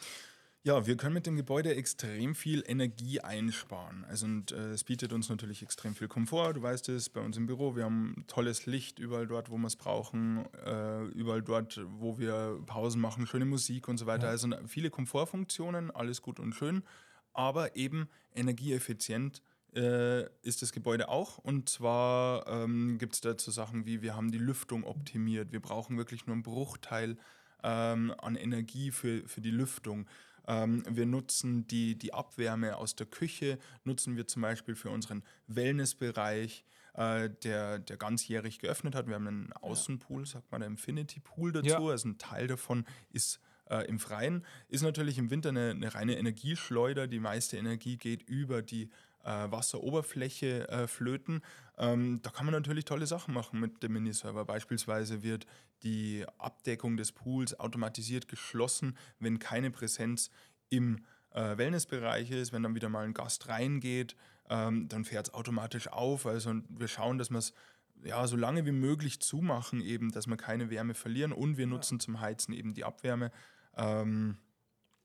Ja, 0.63 0.85
wir 0.85 0.97
können 0.97 1.13
mit 1.13 1.25
dem 1.25 1.37
Gebäude 1.37 1.73
extrem 1.73 2.35
viel 2.35 2.63
Energie 2.67 3.21
einsparen. 3.21 4.03
Also 4.03 4.25
und 4.25 4.51
äh, 4.51 4.71
es 4.71 4.83
bietet 4.83 5.13
uns 5.13 5.29
natürlich 5.29 5.63
extrem 5.63 5.95
viel 5.95 6.09
Komfort. 6.09 6.53
Du 6.53 6.61
weißt 6.61 6.89
es, 6.89 7.07
bei 7.09 7.21
uns 7.21 7.37
im 7.37 7.45
Büro, 7.45 7.77
wir 7.77 7.85
haben 7.85 8.25
tolles 8.27 8.65
Licht 8.65 8.99
überall 8.99 9.25
dort, 9.25 9.49
wo 9.49 9.57
wir 9.57 9.67
es 9.67 9.77
brauchen, 9.77 10.45
äh, 10.65 11.05
überall 11.05 11.41
dort, 11.41 11.79
wo 11.87 12.17
wir 12.19 12.61
Pausen 12.65 12.99
machen, 12.99 13.25
schöne 13.25 13.45
Musik 13.45 13.87
und 13.87 13.97
so 13.97 14.05
weiter. 14.05 14.25
Ja. 14.25 14.31
Also 14.31 14.49
viele 14.67 14.89
Komfortfunktionen, 14.89 15.91
alles 15.91 16.21
gut 16.21 16.41
und 16.41 16.53
schön, 16.53 16.83
aber 17.31 17.77
eben 17.77 18.09
energieeffizient 18.35 19.41
äh, 19.73 20.25
ist 20.41 20.61
das 20.61 20.73
Gebäude 20.73 21.07
auch. 21.07 21.37
Und 21.37 21.69
zwar 21.69 22.45
ähm, 22.47 22.97
gibt 22.97 23.13
es 23.13 23.21
dazu 23.21 23.49
Sachen 23.49 23.85
wie, 23.85 24.01
wir 24.01 24.13
haben 24.13 24.29
die 24.29 24.37
Lüftung 24.37 24.83
optimiert. 24.83 25.53
Wir 25.53 25.61
brauchen 25.61 25.95
wirklich 25.97 26.25
nur 26.25 26.33
einen 26.33 26.43
Bruchteil 26.43 27.15
ähm, 27.63 28.13
an 28.17 28.35
Energie 28.35 28.91
für, 28.91 29.25
für 29.25 29.39
die 29.39 29.51
Lüftung. 29.51 30.05
Ähm, 30.47 30.83
wir 30.89 31.05
nutzen 31.05 31.67
die, 31.67 31.95
die 31.95 32.13
Abwärme 32.13 32.77
aus 32.77 32.95
der 32.95 33.07
Küche, 33.07 33.59
nutzen 33.83 34.17
wir 34.17 34.27
zum 34.27 34.41
Beispiel 34.41 34.75
für 34.75 34.89
unseren 34.89 35.23
Wellnessbereich, 35.47 36.65
äh, 36.93 37.29
der, 37.43 37.79
der 37.79 37.97
ganzjährig 37.97 38.59
geöffnet 38.59 38.95
hat. 38.95 39.07
Wir 39.07 39.15
haben 39.15 39.27
einen 39.27 39.53
Außenpool, 39.53 40.25
sagt 40.25 40.51
man, 40.51 40.61
der 40.61 40.69
Infinity 40.69 41.19
Pool 41.19 41.51
dazu. 41.51 41.67
Ja. 41.67 41.79
Also 41.79 42.09
ein 42.09 42.17
Teil 42.17 42.47
davon 42.47 42.85
ist 43.11 43.39
äh, 43.69 43.87
im 43.87 43.99
Freien. 43.99 44.45
Ist 44.67 44.81
natürlich 44.81 45.17
im 45.17 45.29
Winter 45.29 45.49
eine, 45.49 45.71
eine, 45.71 45.93
reine 45.93 46.17
Energieschleuder. 46.17 47.07
Die 47.07 47.19
meiste 47.19 47.57
Energie 47.57 47.97
geht 47.97 48.23
über 48.23 48.61
die 48.61 48.89
äh, 49.23 49.51
Wasseroberfläche 49.51 50.67
äh, 50.69 50.87
flöten. 50.87 51.41
Ähm, 51.77 52.21
da 52.21 52.29
kann 52.29 52.45
man 52.45 52.53
natürlich 52.53 52.85
tolle 52.85 53.07
Sachen 53.07 53.33
machen 53.33 53.59
mit 53.59 53.81
dem 53.83 53.93
Miniserver. 53.93 54.45
Beispielsweise 54.45 55.23
wird 55.23 55.45
die 55.83 56.25
Abdeckung 56.37 56.97
des 56.97 57.11
Pools 57.11 57.59
automatisiert 57.59 58.27
geschlossen, 58.27 58.97
wenn 59.19 59.39
keine 59.39 59.71
Präsenz 59.71 60.29
im 60.69 61.05
äh, 61.31 61.57
Wellnessbereich 61.57 62.31
ist. 62.31 62.53
Wenn 62.53 62.63
dann 62.63 62.75
wieder 62.75 62.89
mal 62.89 63.05
ein 63.05 63.13
Gast 63.13 63.47
reingeht, 63.47 64.15
ähm, 64.49 64.87
dann 64.89 65.05
fährt 65.05 65.27
es 65.27 65.33
automatisch 65.33 65.87
auf. 65.87 66.25
Also 66.25 66.53
wir 66.69 66.87
schauen, 66.87 67.17
dass 67.17 67.29
wir 67.29 67.37
es 67.39 67.53
ja, 68.03 68.25
so 68.27 68.35
lange 68.35 68.65
wie 68.65 68.71
möglich 68.71 69.19
zumachen, 69.19 69.81
eben, 69.81 70.11
dass 70.11 70.27
wir 70.27 70.37
keine 70.37 70.69
Wärme 70.69 70.93
verlieren 70.93 71.31
und 71.33 71.57
wir 71.57 71.67
nutzen 71.67 71.99
zum 71.99 72.21
Heizen 72.21 72.53
eben 72.53 72.73
die 72.73 72.85
Abwärme. 72.85 73.31
Ähm, 73.75 74.37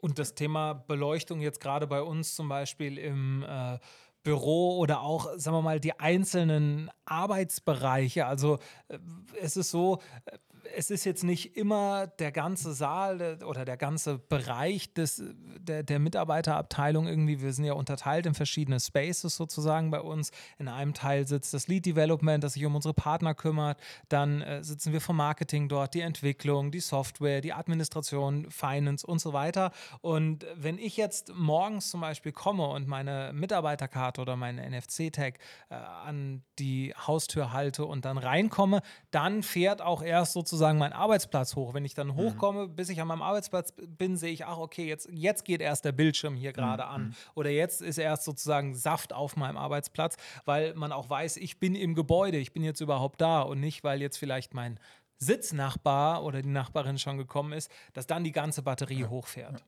und 0.04 0.18
das 0.18 0.34
Thema 0.34 0.74
Beleuchtung 0.74 1.40
jetzt 1.40 1.62
gerade 1.62 1.86
bei 1.86 2.02
uns 2.02 2.34
zum 2.34 2.46
Beispiel 2.46 2.98
im 2.98 3.42
äh, 3.42 3.78
Büro 4.24 4.78
oder 4.78 5.02
auch, 5.02 5.30
sagen 5.36 5.56
wir 5.56 5.62
mal, 5.62 5.78
die 5.78 5.98
einzelnen 6.00 6.90
Arbeitsbereiche. 7.04 8.26
Also 8.26 8.58
äh, 8.88 8.98
es 9.40 9.56
ist 9.56 9.70
so, 9.70 10.00
äh, 10.24 10.38
es 10.76 10.90
ist 10.90 11.04
jetzt 11.04 11.24
nicht 11.24 11.56
immer 11.56 12.06
der 12.06 12.32
ganze 12.32 12.72
Saal 12.74 13.38
oder 13.44 13.64
der 13.64 13.76
ganze 13.76 14.18
Bereich 14.18 14.92
des, 14.94 15.22
der, 15.58 15.82
der 15.82 15.98
Mitarbeiterabteilung 15.98 17.06
irgendwie. 17.06 17.40
Wir 17.40 17.52
sind 17.52 17.64
ja 17.64 17.74
unterteilt 17.74 18.26
in 18.26 18.34
verschiedene 18.34 18.80
Spaces 18.80 19.36
sozusagen 19.36 19.90
bei 19.90 20.00
uns. 20.00 20.30
In 20.58 20.68
einem 20.68 20.94
Teil 20.94 21.26
sitzt 21.26 21.54
das 21.54 21.68
Lead 21.68 21.86
Development, 21.86 22.42
das 22.42 22.54
sich 22.54 22.64
um 22.64 22.74
unsere 22.74 22.94
Partner 22.94 23.34
kümmert. 23.34 23.78
Dann 24.08 24.42
äh, 24.42 24.64
sitzen 24.64 24.92
wir 24.92 25.00
vom 25.00 25.16
Marketing 25.16 25.68
dort, 25.68 25.94
die 25.94 26.00
Entwicklung, 26.00 26.70
die 26.70 26.80
Software, 26.80 27.40
die 27.40 27.52
Administration, 27.52 28.50
Finance 28.50 29.06
und 29.06 29.20
so 29.20 29.32
weiter. 29.32 29.70
Und 30.00 30.46
wenn 30.56 30.78
ich 30.78 30.96
jetzt 30.96 31.32
morgens 31.34 31.90
zum 31.90 32.00
Beispiel 32.00 32.32
komme 32.32 32.66
und 32.68 32.88
meine 32.88 33.32
Mitarbeiterkarte 33.34 34.13
oder 34.18 34.36
meinen 34.36 34.58
NFC-Tag 34.72 35.38
äh, 35.70 35.74
an 35.74 36.42
die 36.58 36.94
Haustür 36.96 37.52
halte 37.52 37.84
und 37.84 38.04
dann 38.04 38.18
reinkomme, 38.18 38.82
dann 39.10 39.42
fährt 39.42 39.82
auch 39.82 40.02
erst 40.02 40.32
sozusagen 40.32 40.78
meinen 40.78 40.92
Arbeitsplatz 40.92 41.56
hoch. 41.56 41.74
Wenn 41.74 41.84
ich 41.84 41.94
dann 41.94 42.08
mhm. 42.08 42.16
hochkomme, 42.16 42.66
mhm. 42.66 42.76
bis 42.76 42.88
ich 42.88 43.00
an 43.00 43.08
meinem 43.08 43.22
Arbeitsplatz 43.22 43.72
bin, 43.76 44.16
sehe 44.16 44.32
ich, 44.32 44.44
ach, 44.46 44.58
okay, 44.58 44.86
jetzt, 44.86 45.08
jetzt 45.12 45.44
geht 45.44 45.60
erst 45.60 45.84
der 45.84 45.92
Bildschirm 45.92 46.36
hier 46.36 46.52
gerade 46.52 46.84
mhm. 46.84 46.90
an. 46.90 47.02
Mhm. 47.02 47.14
Oder 47.34 47.50
jetzt 47.50 47.82
ist 47.82 47.98
erst 47.98 48.24
sozusagen 48.24 48.74
Saft 48.74 49.12
auf 49.12 49.36
meinem 49.36 49.56
Arbeitsplatz, 49.56 50.16
weil 50.44 50.74
man 50.74 50.92
auch 50.92 51.10
weiß, 51.10 51.36
ich 51.36 51.58
bin 51.58 51.74
im 51.74 51.94
Gebäude, 51.94 52.38
ich 52.38 52.52
bin 52.52 52.62
jetzt 52.64 52.80
überhaupt 52.80 53.20
da 53.20 53.42
und 53.42 53.60
nicht, 53.60 53.84
weil 53.84 54.00
jetzt 54.00 54.16
vielleicht 54.16 54.54
mein 54.54 54.78
Sitznachbar 55.18 56.24
oder 56.24 56.42
die 56.42 56.48
Nachbarin 56.48 56.98
schon 56.98 57.18
gekommen 57.18 57.52
ist, 57.52 57.70
dass 57.92 58.06
dann 58.06 58.24
die 58.24 58.32
ganze 58.32 58.62
Batterie 58.62 59.02
ja. 59.02 59.08
hochfährt. 59.08 59.60
Ja. 59.60 59.66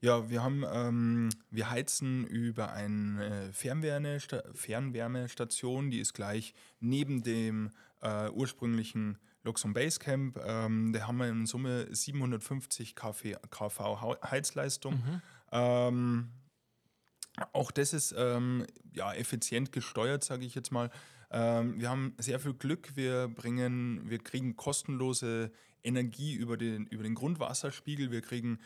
Ja, 0.00 0.28
wir 0.28 0.42
haben, 0.42 0.64
ähm, 0.70 1.30
wir 1.50 1.70
heizen 1.70 2.26
über 2.26 2.72
eine 2.72 3.50
Fernwärmestation, 3.52 5.90
die 5.90 6.00
ist 6.00 6.12
gleich 6.12 6.52
neben 6.80 7.22
dem 7.22 7.70
äh, 8.02 8.28
ursprünglichen 8.30 9.16
Luxon 9.46 9.72
Basecamp, 9.72 10.38
ähm, 10.44 10.92
da 10.92 11.06
haben 11.06 11.18
wir 11.18 11.28
in 11.28 11.46
Summe 11.46 11.86
750 11.94 12.96
kV, 12.96 13.36
kV 13.48 14.16
Heizleistung. 14.28 14.94
Mhm. 14.94 15.22
Ähm, 15.52 16.28
auch 17.52 17.70
das 17.70 17.92
ist 17.92 18.14
ähm, 18.16 18.66
ja, 18.92 19.14
effizient 19.14 19.72
gesteuert, 19.72 20.24
sage 20.24 20.44
ich 20.44 20.54
jetzt 20.54 20.72
mal. 20.72 20.90
Ähm, 21.30 21.80
wir 21.80 21.90
haben 21.90 22.14
sehr 22.18 22.40
viel 22.40 22.54
Glück. 22.54 22.96
Wir 22.96 23.28
bringen, 23.28 24.08
wir 24.08 24.18
kriegen 24.18 24.56
kostenlose 24.56 25.52
Energie 25.84 26.34
über 26.34 26.56
den, 26.56 26.86
über 26.86 27.04
den 27.04 27.14
Grundwasserspiegel. 27.14 28.10
Wir 28.10 28.22
kriegen 28.22 28.58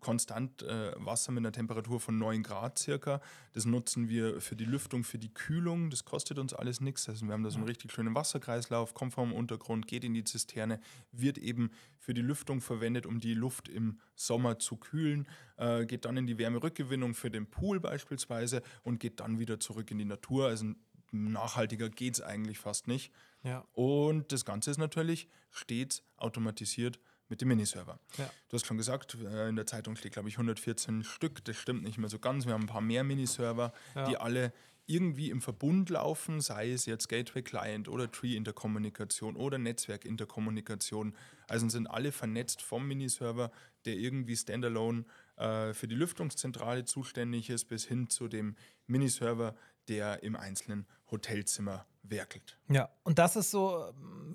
konstant 0.00 0.62
äh, 0.62 0.92
Wasser 0.96 1.32
mit 1.32 1.42
einer 1.42 1.52
Temperatur 1.52 2.00
von 2.00 2.18
9 2.18 2.42
Grad 2.42 2.78
circa. 2.78 3.20
Das 3.52 3.64
nutzen 3.64 4.08
wir 4.08 4.40
für 4.40 4.56
die 4.56 4.64
Lüftung, 4.64 5.04
für 5.04 5.18
die 5.18 5.32
Kühlung. 5.32 5.90
Das 5.90 6.04
kostet 6.04 6.38
uns 6.38 6.54
alles 6.54 6.80
nichts. 6.80 7.08
Also 7.08 7.26
wir 7.26 7.32
haben 7.32 7.42
da 7.42 7.50
so 7.50 7.58
einen 7.58 7.66
richtig 7.66 7.92
schönen 7.92 8.14
Wasserkreislauf, 8.14 8.94
kommt 8.94 9.14
vom 9.14 9.32
Untergrund, 9.32 9.86
geht 9.86 10.04
in 10.04 10.14
die 10.14 10.24
Zisterne, 10.24 10.80
wird 11.12 11.38
eben 11.38 11.70
für 11.98 12.14
die 12.14 12.22
Lüftung 12.22 12.60
verwendet, 12.60 13.06
um 13.06 13.20
die 13.20 13.34
Luft 13.34 13.68
im 13.68 13.98
Sommer 14.14 14.58
zu 14.58 14.76
kühlen, 14.76 15.26
äh, 15.56 15.84
geht 15.84 16.04
dann 16.04 16.16
in 16.16 16.26
die 16.26 16.38
Wärmerückgewinnung 16.38 17.14
für 17.14 17.30
den 17.30 17.46
Pool 17.46 17.80
beispielsweise 17.80 18.62
und 18.82 19.00
geht 19.00 19.20
dann 19.20 19.38
wieder 19.38 19.60
zurück 19.60 19.90
in 19.90 19.98
die 19.98 20.04
Natur. 20.04 20.46
Also 20.46 20.72
nachhaltiger 21.10 21.88
geht 21.88 22.14
es 22.14 22.20
eigentlich 22.20 22.58
fast 22.58 22.86
nicht. 22.86 23.12
Ja. 23.42 23.64
Und 23.72 24.32
das 24.32 24.44
Ganze 24.44 24.70
ist 24.70 24.78
natürlich 24.78 25.28
stets 25.50 26.02
automatisiert 26.16 26.98
mit 27.28 27.40
dem 27.40 27.48
Miniserver. 27.48 27.98
Ja. 28.16 28.30
Du 28.48 28.54
hast 28.54 28.66
schon 28.66 28.76
gesagt, 28.76 29.16
äh, 29.22 29.48
in 29.48 29.56
der 29.56 29.66
Zeitung 29.66 29.96
steht, 29.96 30.12
glaube 30.12 30.28
ich, 30.28 30.36
114 30.38 31.04
Stück. 31.04 31.44
Das 31.44 31.56
stimmt 31.56 31.82
nicht 31.82 31.98
mehr 31.98 32.08
so 32.08 32.18
ganz. 32.18 32.46
Wir 32.46 32.54
haben 32.54 32.62
ein 32.64 32.66
paar 32.68 32.80
mehr 32.80 33.04
Miniserver, 33.04 33.72
Ja. 33.94 34.08
die 34.08 34.16
alle 34.16 34.52
irgendwie 34.86 35.28
im 35.28 35.42
Verbund 35.42 35.90
laufen, 35.90 36.40
sei 36.40 36.72
es 36.72 36.86
jetzt 36.86 37.08
Gateway 37.08 37.42
Client 37.42 37.88
oder 37.88 38.10
Tree 38.10 38.34
Interkommunikation 38.36 39.36
oder 39.36 39.58
Netzwerk 39.58 40.06
Interkommunikation. 40.06 41.14
Also 41.46 41.68
sind 41.68 41.86
alle 41.88 42.10
vernetzt 42.10 42.62
vom 42.62 42.88
Miniserver, 42.88 43.50
der 43.84 43.96
irgendwie 43.96 44.34
standalone 44.36 45.04
äh, 45.36 45.74
für 45.74 45.88
die 45.88 45.94
Lüftungszentrale 45.94 46.86
zuständig 46.86 47.50
ist, 47.50 47.66
bis 47.66 47.84
hin 47.84 48.08
zu 48.08 48.28
dem 48.28 48.56
Miniserver, 48.86 49.54
der 49.88 50.22
im 50.22 50.36
einzelnen 50.36 50.86
Hotelzimmer 51.10 51.84
werkelt. 52.10 52.58
Ja, 52.68 52.88
und 53.04 53.18
das 53.18 53.36
ist 53.36 53.50
so, 53.50 53.84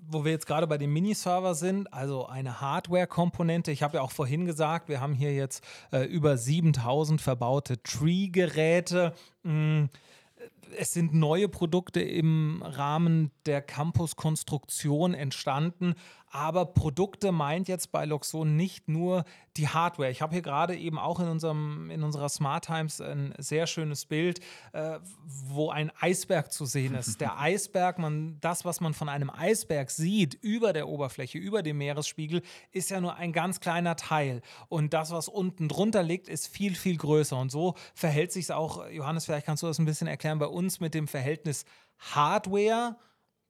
wo 0.08 0.26
wir 0.26 0.32
jetzt 0.32 0.48
gerade 0.48 0.68
bei 0.68 0.78
dem 0.78 0.94
Miniserver 0.94 1.56
sind, 1.56 1.92
also 1.94 2.26
eine 2.28 2.62
Hardware-Komponente. 2.62 3.72
Ich 3.72 3.84
habe 3.84 3.98
ja 3.98 4.02
auch 4.02 4.12
vorhin 4.12 4.46
gesagt, 4.46 4.90
wir 4.90 5.02
haben 5.02 5.14
hier 5.14 5.34
jetzt 5.34 5.64
äh, 5.92 6.04
über 6.06 6.38
7000 6.38 7.22
verbaute 7.22 7.82
Tree-Geräte. 7.84 9.14
Mm, 9.44 9.86
Es 10.78 10.94
sind 10.94 11.14
neue 11.14 11.48
Produkte 11.50 12.02
im 12.02 12.64
Rahmen 12.64 13.32
der 13.46 13.62
Campus-Konstruktion 13.62 15.14
entstanden, 15.14 15.94
aber 16.34 16.66
Produkte 16.66 17.32
meint 17.32 17.68
jetzt 17.68 17.92
bei 17.92 18.06
Loxon 18.06 18.56
nicht 18.56 18.90
nur 18.90 19.24
die 19.56 19.68
Hardware. 19.68 20.10
Ich 20.10 20.24
habe 20.24 20.34
hier 20.34 20.42
gerade 20.42 20.76
eben 20.76 20.98
auch 20.98 21.20
in, 21.20 21.28
unserem, 21.28 21.92
in 21.92 22.02
unserer 22.02 22.28
Smart 22.28 22.66
Times 22.66 23.00
ein 23.00 23.36
sehr 23.38 23.68
schönes 23.68 24.08
Bild, 24.08 24.40
äh, 24.72 24.98
wo 25.24 25.70
ein 25.70 25.92
Eisberg 26.00 26.52
zu 26.52 26.66
sehen 26.66 26.96
ist. 26.96 27.22
Der 27.22 27.40
Eisberg, 27.40 28.00
man, 28.00 28.40
das, 28.42 28.66
was 28.66 28.82
man 28.82 28.96
von 28.96 29.10
einem 29.10 29.30
Eisberg 29.30 29.92
sieht, 29.92 30.34
über 30.34 30.74
der 30.74 30.90
Oberfläche, 30.90 31.38
über 31.38 31.62
dem 31.62 31.78
Meeresspiegel, 31.78 32.42
ist 32.72 32.90
ja 32.90 33.00
nur 33.00 33.16
ein 33.16 33.32
ganz 33.32 33.60
kleiner 33.60 33.96
Teil. 33.96 34.42
Und 34.70 34.96
das, 34.96 35.12
was 35.12 35.28
unten 35.28 35.68
drunter 35.68 36.02
liegt, 36.02 36.28
ist 36.28 36.48
viel, 36.48 36.74
viel 36.74 36.98
größer. 36.98 37.38
Und 37.38 37.52
so 37.52 37.76
verhält 37.94 38.32
sich 38.32 38.46
es 38.46 38.52
auch, 38.52 38.90
Johannes, 38.90 39.26
vielleicht 39.26 39.46
kannst 39.46 39.62
du 39.62 39.68
das 39.68 39.78
ein 39.78 39.86
bisschen 39.86 40.08
erklären, 40.08 40.40
bei 40.40 40.48
uns 40.48 40.80
mit 40.80 40.96
dem 40.96 41.08
Verhältnis 41.08 41.66
Hardware 42.00 42.98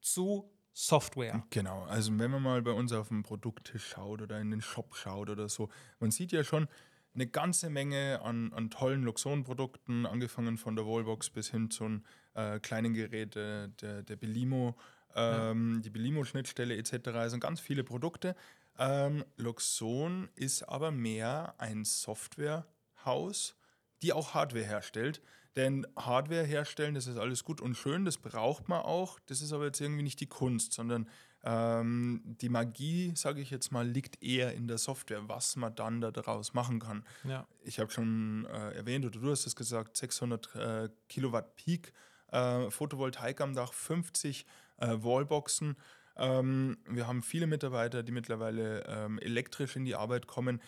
zu 0.02 0.53
Software. 0.74 1.46
Genau, 1.52 1.84
also 1.84 2.18
wenn 2.18 2.32
man 2.32 2.42
mal 2.42 2.62
bei 2.62 2.72
uns 2.72 2.92
auf 2.94 3.10
den 3.10 3.24
Produkttisch 3.24 3.90
schaut 3.90 4.22
oder 4.22 4.40
in 4.40 4.52
den 4.52 4.62
Shop 4.62 4.96
schaut 4.96 5.30
oder 5.30 5.48
so, 5.48 5.70
man 6.00 6.12
sieht 6.12 6.32
ja 6.32 6.44
schon 6.44 6.68
eine 7.14 7.28
ganze 7.28 7.70
Menge 7.70 8.22
an, 8.24 8.52
an 8.54 8.70
tollen 8.72 9.04
Luxon-Produkten, 9.04 10.06
angefangen 10.06 10.58
von 10.58 10.76
der 10.76 10.86
Wallbox 10.86 11.30
bis 11.30 11.52
hin 11.52 11.70
zu 11.70 11.86
einem 11.86 12.04
äh, 12.34 12.60
kleinen 12.60 12.94
Gerät 12.94 13.36
äh, 13.36 13.70
der, 13.70 14.02
der 14.02 14.16
Belimo, 14.16 14.76
ähm, 15.16 15.82
die 15.84 15.92
Belimo-Schnittstelle 15.92 16.76
etc. 16.76 17.10
Also 17.10 17.38
ganz 17.38 17.60
viele 17.60 17.84
Produkte. 17.84 18.36
Ähm, 18.80 19.24
Luxon 19.38 20.30
ist 20.36 20.64
aber 20.64 20.90
mehr 20.90 21.54
ein 21.60 21.86
Softwarehaus, 21.86 23.56
die 24.02 24.12
auch 24.12 24.34
Hardware 24.34 24.66
herstellt. 24.66 25.22
Denn 25.56 25.86
Hardware 25.96 26.44
herstellen, 26.44 26.96
das 26.96 27.08
ist 27.08 27.18
alles 27.18 27.44
gut 27.44 27.62
und 27.62 27.76
schön, 27.76 28.06
das 28.06 28.18
braucht 28.18 28.70
man 28.70 28.82
auch. 28.82 29.20
Das 29.28 29.42
ist 29.42 29.54
aber 29.54 29.66
jetzt 29.66 29.82
irgendwie 29.82 30.04
nicht 30.04 30.20
die 30.20 30.28
Kunst, 30.28 30.74
sondern 30.74 31.08
ähm, 31.44 32.22
die 32.26 32.50
Magie, 32.50 33.12
sage 33.16 33.42
ich 33.42 33.52
jetzt 33.52 33.72
mal, 33.72 33.88
liegt 33.88 34.24
eher 34.24 34.54
in 34.54 34.68
der 34.68 34.78
Software, 34.78 35.28
was 35.28 35.56
man 35.56 35.76
dann 35.76 36.02
daraus 36.02 36.54
machen 36.54 36.80
kann. 36.80 37.04
Ja. 37.24 37.46
Ich 37.64 37.80
habe 37.80 37.92
schon 37.92 38.46
äh, 38.46 38.76
erwähnt, 38.76 39.06
oder 39.06 39.20
du 39.20 39.30
hast 39.30 39.46
es 39.46 39.56
gesagt, 39.56 39.98
600 39.98 40.56
äh, 40.56 40.90
Kilowatt 41.10 41.56
Peak, 41.56 41.94
äh, 42.32 42.72
Photovoltaik 42.72 43.42
am 43.42 43.54
Dach, 43.54 43.74
50 43.74 44.46
äh, 44.78 44.88
Wallboxen. 44.88 45.76
Ähm, 46.16 46.78
wir 46.88 47.08
haben 47.08 47.22
viele 47.22 47.48
Mitarbeiter, 47.48 48.04
die 48.04 48.12
mittlerweile 48.12 48.86
ähm, 48.88 49.20
elektrisch 49.20 49.76
in 49.76 49.86
die 49.86 49.96
Arbeit 49.96 50.28
kommen. 50.28 50.62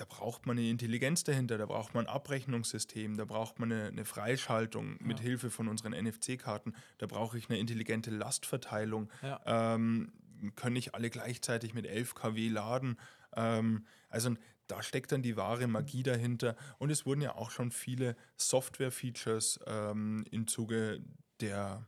Da 0.00 0.06
braucht 0.06 0.46
man 0.46 0.56
eine 0.56 0.66
Intelligenz 0.70 1.24
dahinter, 1.24 1.58
da 1.58 1.66
braucht 1.66 1.92
man 1.92 2.06
ein 2.06 2.14
Abrechnungssystem, 2.14 3.18
da 3.18 3.26
braucht 3.26 3.58
man 3.58 3.70
eine, 3.70 3.88
eine 3.88 4.06
Freischaltung 4.06 4.96
mit 4.98 5.20
Hilfe 5.20 5.50
von 5.50 5.68
unseren 5.68 5.92
NFC-Karten, 5.92 6.72
da 6.96 7.06
brauche 7.06 7.36
ich 7.36 7.50
eine 7.50 7.58
intelligente 7.58 8.10
Lastverteilung. 8.10 9.10
Ja. 9.20 9.42
Ähm, 9.44 10.10
können 10.56 10.72
nicht 10.72 10.94
alle 10.94 11.10
gleichzeitig 11.10 11.74
mit 11.74 11.86
11 11.86 12.14
kW 12.14 12.48
laden. 12.48 12.96
Ähm, 13.36 13.84
also 14.08 14.34
da 14.68 14.82
steckt 14.82 15.12
dann 15.12 15.20
die 15.20 15.36
wahre 15.36 15.66
Magie 15.66 16.02
dahinter. 16.02 16.56
Und 16.78 16.88
es 16.88 17.04
wurden 17.04 17.20
ja 17.20 17.34
auch 17.34 17.50
schon 17.50 17.70
viele 17.70 18.16
Software-Features 18.38 19.60
ähm, 19.66 20.24
im 20.30 20.46
Zuge 20.46 21.02
der, 21.42 21.50
ja, 21.58 21.86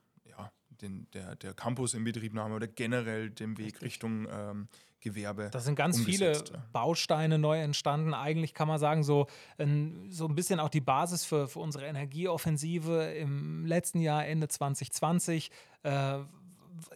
den, 0.82 1.06
der, 1.14 1.36
der 1.36 1.54
Campus-Inbetriebnahme 1.54 2.54
oder 2.54 2.66
generell 2.66 3.30
dem 3.30 3.56
Weg 3.58 3.80
Richtung 3.82 4.26
ähm, 4.30 4.68
Gewerbe. 5.02 5.50
Da 5.52 5.60
sind 5.60 5.74
ganz 5.74 6.00
viele 6.00 6.28
umgesetzt. 6.28 6.52
Bausteine 6.72 7.38
neu 7.38 7.60
entstanden. 7.60 8.14
Eigentlich 8.14 8.54
kann 8.54 8.68
man 8.68 8.78
sagen, 8.78 9.02
so 9.02 9.26
ein, 9.58 10.06
so 10.10 10.26
ein 10.26 10.34
bisschen 10.34 10.60
auch 10.60 10.68
die 10.68 10.80
Basis 10.80 11.24
für, 11.24 11.48
für 11.48 11.58
unsere 11.58 11.86
Energieoffensive 11.86 13.12
im 13.14 13.66
letzten 13.66 14.00
Jahr, 14.00 14.24
Ende 14.26 14.48
2020. 14.48 15.50
Äh, 15.82 16.18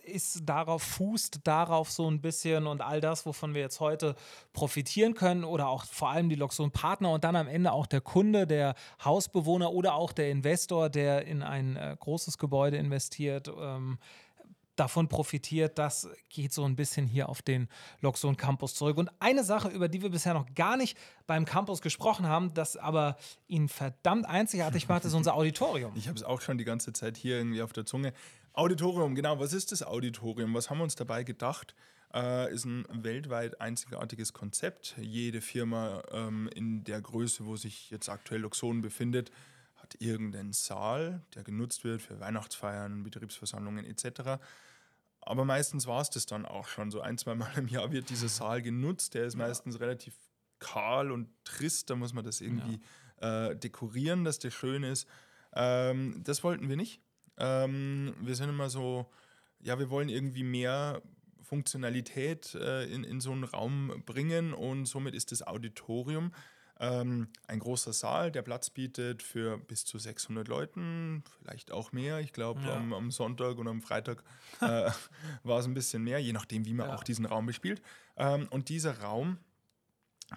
ist 0.05 0.43
darauf, 0.45 0.83
fußt 0.83 1.41
darauf 1.45 1.91
so 1.91 2.11
ein 2.11 2.21
bisschen 2.21 2.67
und 2.67 2.81
all 2.81 3.01
das, 3.01 3.27
wovon 3.27 3.55
wir 3.55 3.61
jetzt 3.61 3.81
heute 3.81 4.15
profitieren 4.53 5.15
können 5.15 5.45
oder 5.45 5.69
auch 5.69 5.85
vor 5.85 6.11
allem 6.11 6.29
die 6.29 6.35
Loxon-Partner 6.35 7.11
und 7.11 7.25
dann 7.25 7.37
am 7.37 7.49
Ende 7.49 7.73
auch 7.73 7.87
der 7.87 8.01
Kunde, 8.01 8.47
der 8.47 8.75
Hausbewohner 9.05 9.73
oder 9.73 9.95
auch 9.95 10.13
der 10.13 10.31
Investor, 10.31 10.89
der 10.89 11.27
in 11.27 11.43
ein 11.43 11.77
äh, 11.77 11.97
großes 11.99 12.39
Gebäude 12.39 12.77
investiert, 12.77 13.49
ähm, 13.49 13.99
davon 14.77 15.09
profitiert. 15.09 15.79
Das 15.79 16.09
geht 16.29 16.53
so 16.53 16.65
ein 16.65 16.77
bisschen 16.77 17.07
hier 17.07 17.29
auf 17.29 17.43
den 17.43 17.69
Loxon 18.01 18.37
Campus 18.37 18.75
zurück. 18.75 18.99
Und 18.99 19.11
eine 19.19 19.43
Sache, 19.43 19.69
über 19.69 19.89
die 19.89 20.03
wir 20.03 20.11
bisher 20.11 20.35
noch 20.35 20.55
gar 20.55 20.77
nicht 20.77 20.97
beim 21.27 21.45
Campus 21.45 21.81
gesprochen 21.81 22.27
haben, 22.29 22.55
das 22.55 22.77
aber 22.77 23.17
ihn 23.49 23.69
verdammt 23.69 24.27
einzigartig 24.27 24.89
macht, 24.89 25.05
ist 25.05 25.15
unser 25.15 25.35
Auditorium. 25.35 25.93
Ich 25.97 26.09
habe 26.09 26.17
es 26.17 26.25
auch 26.25 26.41
schon 26.41 26.59
die 26.59 26.65
ganze 26.65 26.93
Zeit 26.93 27.17
hier 27.17 27.39
irgendwie 27.39 27.63
auf 27.63 27.73
der 27.73 27.87
Zunge. 27.87 28.13
Auditorium, 28.57 29.15
genau. 29.15 29.39
Was 29.39 29.53
ist 29.53 29.71
das 29.71 29.83
Auditorium? 29.83 30.55
Was 30.55 30.71
haben 30.71 30.79
wir 30.79 30.85
uns 30.85 30.95
dabei 30.95 31.25
gedacht? 31.25 31.75
Äh, 32.15 32.53
ist 32.55 32.65
ein 32.65 32.87
weltweit 32.91 33.61
einzigartiges 33.61 34.33
Konzept. 34.33 34.97
Jede 34.99 35.43
Firma 35.43 36.03
ähm, 36.11 36.49
in 36.55 36.83
der 36.83 37.03
Größe, 37.03 37.45
wo 37.45 37.57
sich 37.57 37.91
jetzt 37.91 38.09
aktuell 38.09 38.41
Luxon 38.41 38.81
befindet, 38.81 39.31
hat 39.75 39.97
irgendeinen 40.01 40.55
Saal, 40.55 41.23
der 41.35 41.45
genutzt 41.45 41.85
wird 41.85 42.01
für 42.01 42.19
Weihnachtsfeiern, 42.19 43.03
Betriebsversammlungen 43.03 43.85
etc. 43.85 44.41
Aber 45.21 45.45
meistens 45.45 45.87
war 45.87 46.01
es 46.01 46.09
das 46.09 46.25
dann 46.25 46.47
auch 46.47 46.67
schon. 46.67 46.91
So 46.91 47.03
ein, 47.03 47.19
zwei 47.19 47.35
Mal 47.35 47.53
im 47.59 47.69
Jahr 47.69 47.93
wird 47.93 48.09
dieser 48.09 48.29
Saal 48.29 48.63
genutzt. 48.63 49.13
Der 49.13 49.27
ist 49.27 49.37
meistens 49.37 49.81
relativ 49.81 50.15
kahl 50.61 51.13
und 51.13 51.29
trist. 51.45 51.91
Da 51.91 51.97
muss 51.97 52.15
man 52.15 52.25
das 52.25 52.41
irgendwie 52.41 52.81
äh, 53.19 53.55
dekorieren, 53.55 54.25
dass 54.25 54.39
der 54.39 54.51
schön 54.51 54.83
ist. 54.83 55.07
Ähm, 55.53 56.23
das 56.25 56.43
wollten 56.43 56.71
wir 56.71 56.77
nicht. 56.77 57.03
Ähm, 57.39 58.15
wir 58.21 58.35
sind 58.35 58.49
immer 58.49 58.69
so, 58.71 59.07
ja, 59.61 59.79
wir 59.79 59.91
wollen 59.91 60.09
irgendwie 60.09 60.45
mehr 60.45 61.03
Funktionalität 61.43 62.55
äh, 62.55 62.85
in, 62.87 63.05
in 63.05 63.21
so 63.21 63.33
einen 63.33 63.45
Raum 63.45 64.03
bringen 64.05 64.53
und 64.53 64.87
somit 64.87 65.15
ist 65.15 65.33
das 65.33 65.47
Auditorium 65.47 66.33
ähm, 66.79 67.29
ein 67.47 67.59
großer 67.59 67.93
Saal, 67.95 68.31
der 68.31 68.43
Platz 68.43 68.69
bietet 68.69 69.23
für 69.23 69.57
bis 69.57 69.85
zu 69.87 69.97
600 69.99 70.47
Leuten, 70.47 71.25
vielleicht 71.39 71.73
auch 71.73 71.93
mehr. 71.93 72.21
Ich 72.21 72.33
glaube, 72.35 72.61
Ja. 72.67 72.75
am, 72.77 72.93
am 72.93 73.11
Sonntag 73.11 73.57
und 73.57 73.67
am 73.69 73.81
Freitag 73.81 74.23
äh, 74.61 74.91
war 75.43 75.59
es 75.61 75.65
ein 75.67 75.73
bisschen 75.75 76.03
mehr, 76.03 76.19
je 76.19 76.33
nachdem, 76.35 76.67
wie 76.67 76.75
man 76.75 76.89
Ja. 76.89 76.95
auch 76.95 77.03
diesen 77.05 77.25
Raum 77.25 77.47
bespielt. 77.47 77.81
Ähm, 78.17 78.47
und 78.51 78.69
dieser 78.69 79.01
Raum 79.01 79.39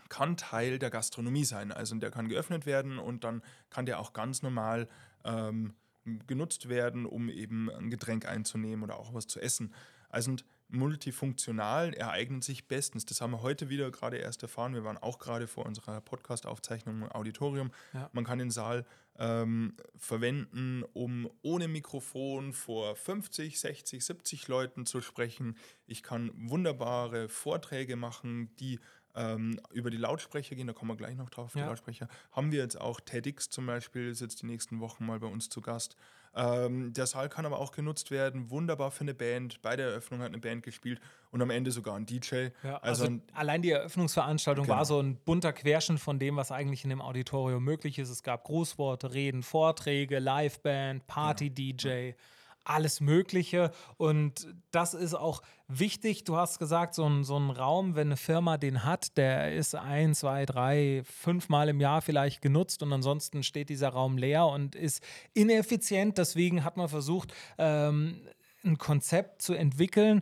kann 0.08 0.38
Teil 0.38 0.80
der 0.80 0.92
Gastronomie 0.92 1.44
sein. 1.46 1.72
Also 1.72 1.96
der 1.96 2.12
kann 2.12 2.30
geöffnet 2.30 2.66
werden 2.66 3.00
und 3.00 3.24
dann 3.24 3.42
kann 3.70 3.86
der 3.86 4.00
auch 4.00 4.14
ganz 4.14 4.42
normal 4.42 4.88
ähm, 5.26 5.74
genutzt 6.28 6.70
werden, 6.70 7.06
um 7.06 7.30
eben 7.30 7.70
ein 7.70 7.90
Getränk 7.90 8.28
einzunehmen 8.28 8.84
oder 8.84 8.98
auch 8.98 9.14
was 9.14 9.28
zu 9.28 9.40
essen. 9.40 9.74
Also 10.10 10.36
multifunktional, 10.70 11.94
ereignen 11.94 12.42
sich 12.42 12.68
bestens. 12.68 13.06
Das 13.06 13.22
haben 13.22 13.32
wir 13.32 13.42
heute 13.42 13.70
wieder 13.70 13.90
gerade 13.92 14.18
erst 14.18 14.44
erfahren. 14.44 14.74
Wir 14.74 14.84
waren 14.84 14.98
auch 14.98 15.18
gerade 15.18 15.48
vor 15.48 15.66
unserer 15.66 16.00
Podcast-Aufzeichnung 16.02 17.02
im 17.02 17.12
Auditorium. 17.12 17.72
Ja. 17.94 18.10
Man 18.14 18.24
kann 18.24 18.38
den 18.38 18.52
Saal 18.52 18.86
ähm, 19.18 19.76
verwenden, 19.98 20.84
um 20.94 21.30
ohne 21.42 21.68
Mikrofon 21.68 22.54
vor 22.54 22.96
50, 22.96 23.60
60, 23.60 24.06
70 24.06 24.48
Leuten 24.48 24.86
zu 24.86 25.02
sprechen. 25.02 25.58
Ich 25.88 26.04
kann 26.04 26.32
wunderbare 26.36 27.30
Vorträge 27.30 27.96
machen, 27.96 28.56
die 28.58 28.80
ähm, 29.16 29.60
über 29.72 29.90
die 29.90 29.98
Lautsprecher 29.98 30.56
gehen, 30.56 30.68
da 30.68 30.74
kommen 30.74 30.92
wir 30.92 30.96
gleich 30.98 31.16
noch 31.18 31.30
drauf, 31.30 31.52
die 31.54 31.60
Ja. 31.60 31.68
Lautsprecher. 31.68 32.08
Haben 32.32 32.52
wir 32.52 32.60
jetzt 32.60 32.80
auch 32.80 33.00
TEDx 33.00 33.50
zum 33.50 33.66
Beispiel, 33.66 34.10
ist 34.10 34.22
jetzt 34.22 34.42
die 34.42 34.46
nächsten 34.46 34.80
Wochen 34.80 35.06
mal 35.06 35.20
bei 35.20 35.28
uns 35.28 35.50
zu 35.50 35.62
Gast. 35.62 35.96
Ähm, 36.36 36.94
der 36.94 37.08
Saal 37.08 37.28
kann 37.28 37.48
aber 37.48 37.58
auch 37.58 37.72
genutzt 37.72 38.12
werden, 38.12 38.52
wunderbar 38.52 38.92
für 38.92 39.02
eine 39.02 39.16
Band. 39.16 39.64
Bei 39.64 39.76
der 39.76 39.88
Eröffnung 39.88 40.20
hat 40.20 40.28
eine 40.28 40.38
Band 40.38 40.62
gespielt 40.62 41.02
und 41.32 41.42
am 41.42 41.50
Ende 41.50 41.72
sogar 41.72 41.96
ein 41.96 42.06
DJ. 42.06 42.50
Ja, 42.64 42.78
also, 42.78 43.06
also, 43.06 43.20
allein 43.34 43.64
die 43.64 43.72
Eröffnungsveranstaltung 43.72 44.66
Genau. 44.66 44.78
war 44.78 44.86
so 44.86 45.00
ein 45.02 45.16
bunter 45.16 45.54
Querschnitt 45.54 46.00
von 46.00 46.20
dem, 46.20 46.36
was 46.36 46.52
eigentlich 46.52 46.84
in 46.84 46.92
dem 46.92 47.02
Auditorium 47.02 47.64
möglich 47.64 47.98
ist. 47.98 48.10
Es 48.10 48.22
gab 48.22 48.44
Grußworte, 48.44 49.12
Reden, 49.12 49.42
Vorträge, 49.42 50.20
Liveband, 50.20 51.08
Party-DJ, 51.08 52.14
alles 52.70 53.02
Mögliche. 53.02 53.72
Und 53.98 54.48
das 54.72 54.94
ist 54.94 55.16
auch 55.16 55.42
wichtig. 55.68 56.24
Du 56.24 56.38
hast 56.38 56.60
gesagt, 56.60 56.94
so 56.94 57.06
ein, 57.06 57.24
so 57.24 57.38
ein 57.38 57.50
Raum, 57.50 57.96
wenn 57.96 58.08
eine 58.08 58.18
Firma 58.18 58.58
den 58.58 58.84
hat, 58.84 59.18
der 59.18 59.56
ist 59.56 59.76
ein, 59.76 60.14
zwei, 60.14 60.46
drei, 60.46 61.04
fünfmal 61.06 61.70
im 61.70 61.80
Jahr 61.80 62.02
vielleicht 62.02 62.42
genutzt 62.42 62.84
und 62.84 62.94
ansonsten 62.94 63.44
steht 63.44 63.70
dieser 63.70 63.90
Raum 63.90 64.18
leer 64.18 64.46
und 64.48 64.76
ist 64.76 65.04
ineffizient. 65.34 66.18
Deswegen 66.18 66.64
hat 66.64 66.78
man 66.78 66.90
versucht, 66.90 67.34
ähm, 67.58 68.22
ein 68.64 68.78
Konzept 68.78 69.42
zu 69.42 69.54
entwickeln, 69.54 70.22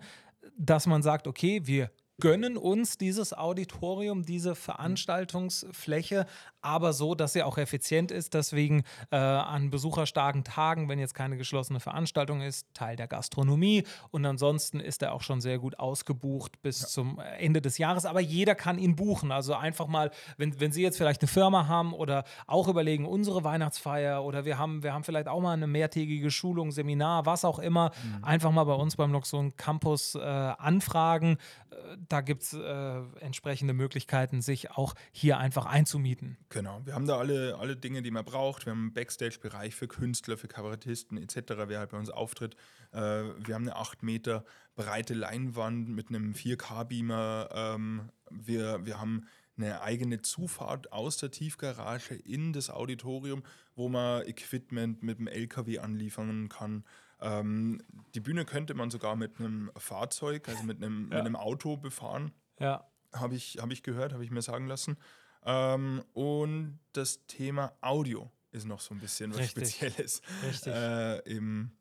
dass 0.58 0.88
man 0.88 1.04
sagt, 1.04 1.28
okay, 1.28 1.62
wir 1.66 1.92
gönnen 2.20 2.58
uns 2.58 2.98
dieses 2.98 3.34
Auditorium, 3.34 4.24
diese 4.24 4.56
Veranstaltungsfläche, 4.56 6.26
aber 6.67 6.91
so, 6.91 7.15
dass 7.15 7.34
sie 7.34 7.43
auch 7.43 7.58
effizient 7.58 8.12
ist. 8.12 8.34
Deswegen 8.34 8.84
äh, 9.12 9.15
an 9.15 9.69
besucherstarken 9.69 10.43
Tagen, 10.43 10.89
wenn 10.89 10.99
jetzt 10.99 11.13
keine 11.13 11.38
geschlossene 11.38 11.80
Veranstaltung 11.80 12.41
ist, 12.41 12.67
Teil 12.73 12.97
der 12.97 13.08
Gastronomie. 13.08 13.84
Und 14.12 14.25
ansonsten 14.25 14.82
ist 14.82 15.01
er 15.01 15.13
auch 15.13 15.21
schon 15.21 15.39
sehr 15.39 15.60
gut 15.60 15.80
ausgebucht 15.80 16.62
bis 16.62 16.80
zum 16.89 17.19
Ende 17.39 17.62
des 17.62 17.77
Jahres. 17.77 18.06
Aber 18.06 18.19
jeder 18.19 18.53
kann 18.53 18.77
ihn 18.77 18.95
buchen. 18.95 19.32
Also 19.32 19.53
einfach 19.56 19.88
mal, 19.88 20.12
wenn, 20.38 20.60
wenn 20.60 20.71
Sie 20.71 20.84
jetzt 20.84 20.97
vielleicht 20.97 21.21
eine 21.21 21.30
Firma 21.30 21.67
haben 21.67 21.93
oder 21.93 22.25
auch 22.47 22.67
überlegen, 22.67 23.06
unsere 23.06 23.43
Weihnachtsfeier 23.43 24.23
oder 24.23 24.43
wir 24.43 24.58
haben, 24.58 24.84
wir 24.84 24.93
haben 24.93 25.06
vielleicht 25.06 25.30
auch 25.30 25.39
mal 25.39 25.53
eine 25.53 25.67
mehrtägige 25.67 26.30
Schulung, 26.32 26.71
Seminar, 26.71 27.25
was 27.25 27.45
auch 27.45 27.60
immer, 27.60 27.91
einfach 28.21 28.51
mal 28.51 28.65
bei 28.65 28.73
uns 28.73 28.97
beim 28.97 29.12
Loxon 29.12 29.56
Campus 29.56 30.15
äh, 30.15 30.19
anfragen. 30.19 31.38
Äh, 31.69 31.75
da 32.10 32.21
gibt 32.21 32.43
es 32.43 32.53
äh, 32.53 33.01
entsprechende 33.21 33.73
Möglichkeiten, 33.73 34.41
sich 34.41 34.71
auch 34.71 34.93
hier 35.12 35.38
einfach 35.38 35.65
einzumieten. 35.65 36.38
Genau, 36.49 36.57
wir 36.86 36.93
haben 36.93 37.08
da 37.08 37.17
alle, 37.17 37.58
alle 37.58 37.76
Dinge, 37.76 38.02
die 38.02 38.12
man 38.12 38.26
braucht. 38.26 38.65
Wir 38.65 38.72
haben 38.72 38.80
einen 38.80 38.93
Backstage-Bereich 38.93 39.76
für 39.76 39.88
Künstler, 39.88 40.38
für 40.38 40.48
Kabarettisten 40.48 41.17
etc., 41.17 41.54
wer 41.67 41.80
halt 41.80 41.91
bei 41.91 41.98
uns 41.98 42.10
auftritt. 42.10 42.56
Äh, 42.91 42.98
wir 43.00 43.56
haben 43.56 43.63
eine 43.63 43.76
8 43.76 44.04
Meter 44.04 44.43
breite 44.76 45.13
Leinwand 45.13 45.89
mit 45.89 46.10
einem 46.10 46.34
4K-Beamer. 46.34 47.50
Ähm, 47.54 48.10
wir, 48.30 48.86
wir 48.86 49.00
haben 49.00 49.28
eine 49.58 49.82
eigene 49.82 50.22
Zufahrt 50.22 50.91
aus 50.91 51.17
der 51.17 51.32
Tiefgarage 51.32 52.15
in 52.15 52.54
das 52.54 52.70
Auditorium, 52.70 53.43
wo 53.76 53.89
man 53.89 54.26
Equipment 54.28 55.04
mit 55.04 55.20
dem 55.20 55.28
LKW 55.28 55.80
anliefern 55.80 56.50
kann. 56.50 56.84
Ähm, 57.20 57.82
die 58.13 58.20
Bühne 58.20 58.46
könnte 58.46 58.74
man 58.76 58.91
sogar 58.91 59.15
mit 59.15 59.39
einem 59.39 59.72
Fahrzeug, 59.76 60.48
also 60.50 60.63
mit 60.63 60.78
einem, 60.78 61.10
mit 61.10 61.17
einem 61.17 61.36
Auto 61.36 61.78
befahren 61.78 62.32
Ja, 62.60 62.88
habe 63.13 63.36
ich, 63.36 63.58
hab 63.60 63.72
ich 63.72 63.84
gehört, 63.84 64.13
habe 64.13 64.24
ich 64.24 64.32
mir 64.32 64.41
sagen 64.41 64.67
lassen. 64.67 64.98
Ähm, 65.45 66.04
und 66.13 66.80
das 66.93 67.26
Thema 67.28 67.73
Audio 67.82 68.32
ist 68.52 68.65
noch 68.65 68.82
so 68.82 68.93
ein 68.93 69.00
bisschen 69.00 69.32
was 69.32 69.39
Richtig. 69.39 69.76
Spezielles 69.76 70.21
äh, 70.65 71.19
im, 71.30 71.71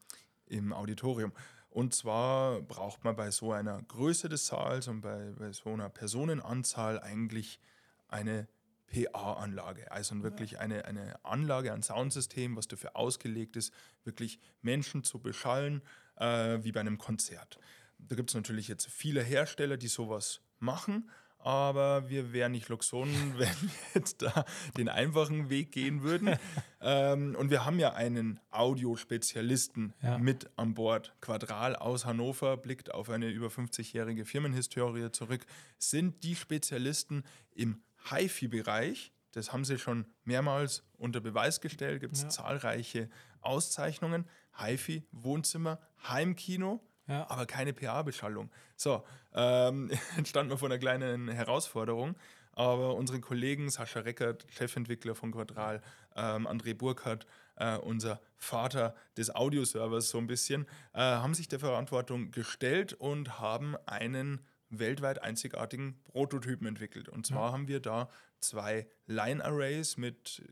im 0.47 0.73
Auditorium. 0.73 1.33
Und 1.71 1.95
zwar 1.95 2.63
braucht 2.63 3.05
man 3.05 3.17
bei 3.17 3.31
so 3.31 3.53
einer 3.53 3.83
Größe 3.83 4.29
des 4.29 4.47
Saals 4.47 4.89
und 4.89 5.03
bei, 5.03 5.33
bei 5.39 5.53
so 5.53 5.73
einer 5.73 5.91
Personenanzahl 5.91 7.01
eigentlich 7.01 7.61
eine 8.09 8.49
PA-Anlage. 8.87 9.91
Also 9.91 10.23
wirklich 10.23 10.59
eine, 10.59 10.85
eine 10.85 11.23
Anlage, 11.25 11.73
ein 11.73 11.83
Soundsystem, 11.83 12.57
was 12.57 12.69
dafür 12.69 12.97
ausgelegt 12.97 13.57
ist, 13.57 13.75
wirklich 14.05 14.39
Menschen 14.63 15.05
zu 15.05 15.19
beschallen, 15.19 15.83
äh, 16.17 16.59
wie 16.63 16.73
bei 16.73 16.81
einem 16.81 16.99
Konzert. 16.99 17.59
Da 17.99 18.17
gibt 18.17 18.31
es 18.31 18.35
natürlich 18.35 18.69
jetzt 18.69 18.87
viele 18.87 19.23
Hersteller, 19.23 19.77
die 19.77 19.89
sowas 19.89 20.41
machen, 20.59 21.11
aber 21.47 22.09
wir 22.09 22.33
wären 22.33 22.51
nicht 22.53 22.69
Luxon, 22.69 23.09
wenn 23.39 23.49
wir 23.63 23.71
jetzt 23.95 24.21
da 24.21 24.45
den 24.77 24.89
einfachen 24.89 25.49
Weg 25.49 25.71
gehen 25.71 26.03
würden. 26.03 26.37
ähm, 26.81 27.37
und 27.39 27.51
wir 27.51 27.65
haben 27.65 27.79
ja 27.79 27.93
einen 27.95 28.41
Audiospezialisten 28.51 29.95
Ja. 30.03 30.19
mit 30.19 30.51
an 30.57 30.75
Bord. 30.75 31.15
Quadral 31.21 31.77
aus 31.77 32.05
Hannover 32.05 32.57
blickt 32.57 32.93
auf 32.93 33.11
eine 33.11 33.29
über 33.29 33.47
50-jährige 33.47 34.25
Firmenhistorie 34.25 35.13
zurück. 35.13 35.47
Sind 35.79 36.25
die 36.25 36.35
Spezialisten 36.35 37.23
im 37.55 37.81
HiFi-Bereich, 38.11 39.13
das 39.33 39.53
haben 39.53 39.65
sie 39.65 39.79
schon 39.79 40.07
mehrmals 40.25 40.83
unter 40.99 41.21
Beweis 41.21 41.61
gestellt, 41.61 42.01
gibt 42.01 42.15
es 42.15 42.23
Ja. 42.23 42.29
zahlreiche 42.29 43.09
Auszeichnungen. 43.41 44.25
HiFi, 44.59 45.07
Wohnzimmer, 45.13 45.79
Heimkino, 46.09 46.83
Ja. 47.09 47.29
aber 47.31 47.47
keine 47.47 47.73
PA-Beschallung. 47.73 48.51
So, 48.77 49.05
ähm, 49.35 49.91
jetzt 50.17 50.29
standen 50.29 50.51
wir 50.51 50.59
vor 50.59 50.69
einer 50.69 50.79
kleinen 50.79 51.29
Herausforderung. 51.29 52.17
Aber 52.53 52.95
unsere 52.95 53.21
Kollegen 53.21 53.69
Sascha 53.69 54.01
Reckert, 54.01 54.47
Chefentwickler 54.49 55.15
von 55.15 55.31
Quadral, 55.31 55.83
ähm, 56.17 56.47
André 56.49 56.73
Burkhardt, 56.75 57.27
äh, 57.57 57.77
unser 57.77 58.19
Vater 58.35 58.95
des 59.19 59.35
Audioservers 59.35 60.09
so 60.09 60.17
ein 60.17 60.27
bisschen, 60.27 60.67
äh, 60.95 61.01
haben 61.01 61.35
sich 61.35 61.49
der 61.49 61.61
Verantwortung 61.61 62.31
gestellt 62.31 62.95
und 62.95 63.39
haben 63.39 63.77
einen 63.85 64.41
weltweit 64.71 65.23
einzigartigen 65.23 66.01
Prototypen 66.05 66.67
entwickelt. 66.67 67.11
Und 67.11 67.27
zwar 67.27 67.53
haben 67.53 67.69
wir 67.69 67.81
da 67.81 68.09
zwei 68.41 68.87
Line-Arrays 69.07 69.99
mit, 69.99 70.43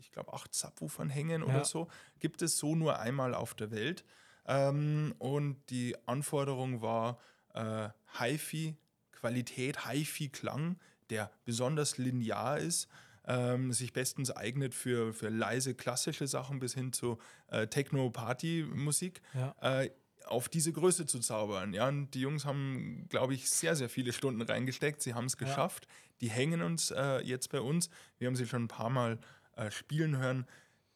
ich 0.00 0.10
glaube, 0.10 0.32
acht 0.32 0.52
Subwoofern 0.54 1.10
hängen 1.10 1.42
Ja. 1.42 1.46
oder 1.46 1.64
so. 1.64 1.88
Gibt 2.18 2.42
es 2.42 2.58
so 2.58 2.74
nur 2.74 2.98
einmal 2.98 3.34
auf 3.34 3.54
der 3.54 3.70
Welt. 3.70 4.04
Ähm, 4.46 5.14
und 5.18 5.56
die 5.70 5.96
Anforderung 6.06 6.82
war 6.82 7.18
äh, 7.54 7.88
HiFi, 8.18 8.76
Qualität, 9.12 9.86
HiFi-Klang, 9.86 10.78
der 11.10 11.30
besonders 11.44 11.98
linear 11.98 12.58
ist, 12.58 12.88
ähm, 13.26 13.72
sich 13.72 13.92
bestens 13.92 14.30
eignet 14.30 14.74
für, 14.74 15.12
für 15.12 15.28
leise 15.28 15.74
klassische 15.74 16.26
Sachen 16.26 16.58
bis 16.58 16.74
hin 16.74 16.92
zu 16.92 17.18
äh, 17.48 17.66
Techno-Party-Musik. 17.66 19.22
Ja. 19.34 19.54
Äh, 19.60 19.90
auf 20.26 20.48
diese 20.48 20.72
Größe 20.72 21.06
zu 21.06 21.18
zaubern. 21.18 21.72
Ja, 21.74 21.88
und 21.88 22.12
die 22.12 22.20
Jungs 22.20 22.44
haben, 22.44 23.06
glaube 23.08 23.34
ich, 23.34 23.50
sehr, 23.50 23.76
sehr 23.76 23.88
viele 23.88 24.12
Stunden 24.12 24.40
reingesteckt. 24.40 25.02
Sie 25.02 25.14
haben 25.14 25.26
es 25.26 25.36
geschafft. 25.36 25.86
Die 26.20 26.30
hängen 26.30 26.62
uns 26.62 26.90
äh, 26.90 27.18
jetzt 27.18 27.50
bei 27.50 27.60
uns. 27.60 27.90
Wir 28.18 28.28
haben 28.28 28.36
sie 28.36 28.46
schon 28.46 28.64
ein 28.64 28.68
paar 28.68 28.90
Mal 28.90 29.18
äh, 29.56 29.70
spielen 29.70 30.16
hören. 30.16 30.46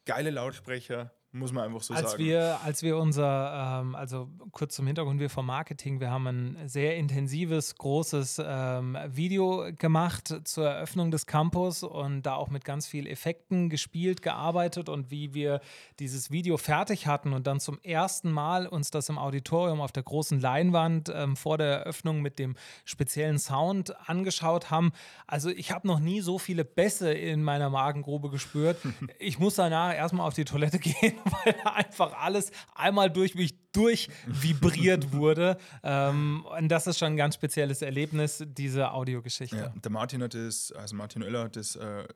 Geile 0.05 0.29
Lautsprecher, 0.29 1.11
muss 1.31 1.51
man 1.51 1.65
einfach 1.65 1.81
so 1.81 1.93
als 1.93 2.11
sagen. 2.11 2.23
wir, 2.23 2.59
als 2.63 2.83
wir 2.83 2.97
unser, 2.97 3.81
ähm, 3.81 3.95
also 3.95 4.29
kurz 4.51 4.75
zum 4.75 4.87
Hintergrund, 4.87 5.19
wir 5.19 5.29
vom 5.29 5.45
Marketing, 5.45 5.99
wir 5.99 6.09
haben 6.09 6.25
ein 6.27 6.67
sehr 6.67 6.95
intensives, 6.95 7.75
großes 7.75 8.41
ähm, 8.43 8.97
Video 9.07 9.69
gemacht 9.77 10.33
zur 10.45 10.67
Eröffnung 10.67 11.11
des 11.11 11.25
Campus 11.25 11.83
und 11.83 12.23
da 12.23 12.35
auch 12.35 12.49
mit 12.49 12.63
ganz 12.65 12.87
viel 12.87 13.07
Effekten 13.07 13.69
gespielt, 13.69 14.21
gearbeitet 14.21 14.89
und 14.89 15.11
wie 15.11 15.33
wir 15.33 15.59
dieses 15.99 16.31
Video 16.31 16.57
fertig 16.57 17.07
hatten 17.07 17.33
und 17.33 17.45
dann 17.45 17.59
zum 17.59 17.79
ersten 17.83 18.31
Mal 18.31 18.65
uns 18.65 18.89
das 18.89 19.09
im 19.09 19.17
Auditorium 19.17 19.81
auf 19.81 19.91
der 19.91 20.03
großen 20.03 20.39
Leinwand 20.39 21.11
ähm, 21.13 21.35
vor 21.35 21.57
der 21.57 21.79
Eröffnung 21.79 22.21
mit 22.21 22.39
dem 22.39 22.55
speziellen 22.85 23.37
Sound 23.37 23.95
angeschaut 24.09 24.71
haben. 24.71 24.91
Also 25.27 25.49
ich 25.49 25.71
habe 25.71 25.87
noch 25.87 25.99
nie 25.99 26.21
so 26.21 26.39
viele 26.39 26.63
Bässe 26.63 27.11
in 27.11 27.43
meiner 27.43 27.69
Magengrube 27.69 28.29
gespürt. 28.29 28.77
Ich 29.19 29.39
muss 29.39 29.55
danach 29.55 29.93
erstmal 29.93 30.27
auf 30.27 30.33
die 30.33 30.45
Toilette 30.45 30.79
gehen, 30.79 31.16
weil 31.43 31.55
einfach 31.65 32.13
alles 32.13 32.51
einmal 32.75 33.09
durch 33.09 33.35
mich 33.35 33.55
durchvibriert 33.71 35.11
wurde. 35.13 35.57
Ähm, 35.83 36.45
und 36.57 36.69
das 36.69 36.87
ist 36.87 36.99
schon 36.99 37.13
ein 37.13 37.17
ganz 37.17 37.35
spezielles 37.35 37.81
Erlebnis, 37.81 38.43
diese 38.47 38.91
Audiogeschichte. 38.91 39.57
Ja, 39.57 39.73
der 39.75 39.91
Martin 39.91 40.23
hat 40.23 40.33
das, 40.33 40.71
also 40.71 40.95
Martin 40.95 41.23
Oeller 41.23 41.45
hat 41.45 41.55
das, 41.55 41.75
äh, 41.75 42.07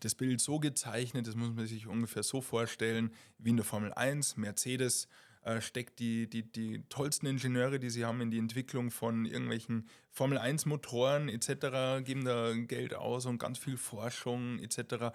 das 0.00 0.14
Bild 0.14 0.40
so 0.40 0.58
gezeichnet, 0.58 1.26
das 1.26 1.34
muss 1.34 1.54
man 1.54 1.66
sich 1.66 1.86
ungefähr 1.86 2.22
so 2.22 2.40
vorstellen, 2.40 3.12
wie 3.38 3.50
in 3.50 3.56
der 3.56 3.64
Formel 3.64 3.92
1, 3.92 4.36
Mercedes 4.36 5.08
äh, 5.42 5.60
steckt 5.60 5.98
die, 5.98 6.28
die, 6.28 6.42
die 6.42 6.82
tollsten 6.88 7.26
Ingenieure, 7.26 7.78
die 7.78 7.90
sie 7.90 8.04
haben, 8.04 8.20
in 8.20 8.30
die 8.30 8.38
Entwicklung 8.38 8.90
von 8.90 9.24
irgendwelchen 9.24 9.88
Formel 10.10 10.36
1 10.36 10.66
Motoren 10.66 11.28
etc., 11.28 12.04
geben 12.04 12.24
da 12.24 12.52
Geld 12.54 12.94
aus 12.94 13.24
und 13.24 13.38
ganz 13.38 13.58
viel 13.58 13.76
Forschung 13.76 14.58
etc. 14.58 15.14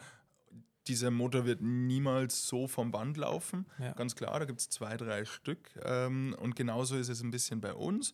Dieser 0.87 1.11
Motor 1.11 1.45
wird 1.45 1.61
niemals 1.61 2.47
so 2.47 2.67
vom 2.67 2.91
Band 2.91 3.17
laufen, 3.17 3.65
Ja. 3.79 3.93
ganz 3.93 4.15
klar, 4.15 4.39
da 4.39 4.45
gibt 4.45 4.59
es 4.59 4.69
zwei, 4.69 4.97
drei 4.97 5.25
Stück. 5.25 5.69
Ähm, 5.83 6.35
und 6.39 6.55
genauso 6.55 6.97
ist 6.97 7.09
es 7.09 7.21
ein 7.21 7.31
bisschen 7.31 7.61
bei 7.61 7.73
uns 7.73 8.13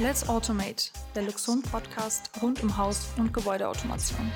Let's 0.00 0.28
Automate, 0.28 0.90
der 1.14 1.22
Luxon 1.22 1.62
Podcast 1.62 2.30
rund 2.42 2.60
um 2.62 2.76
Haus- 2.76 3.12
und 3.16 3.32
Gebäudeautomation. 3.32 4.32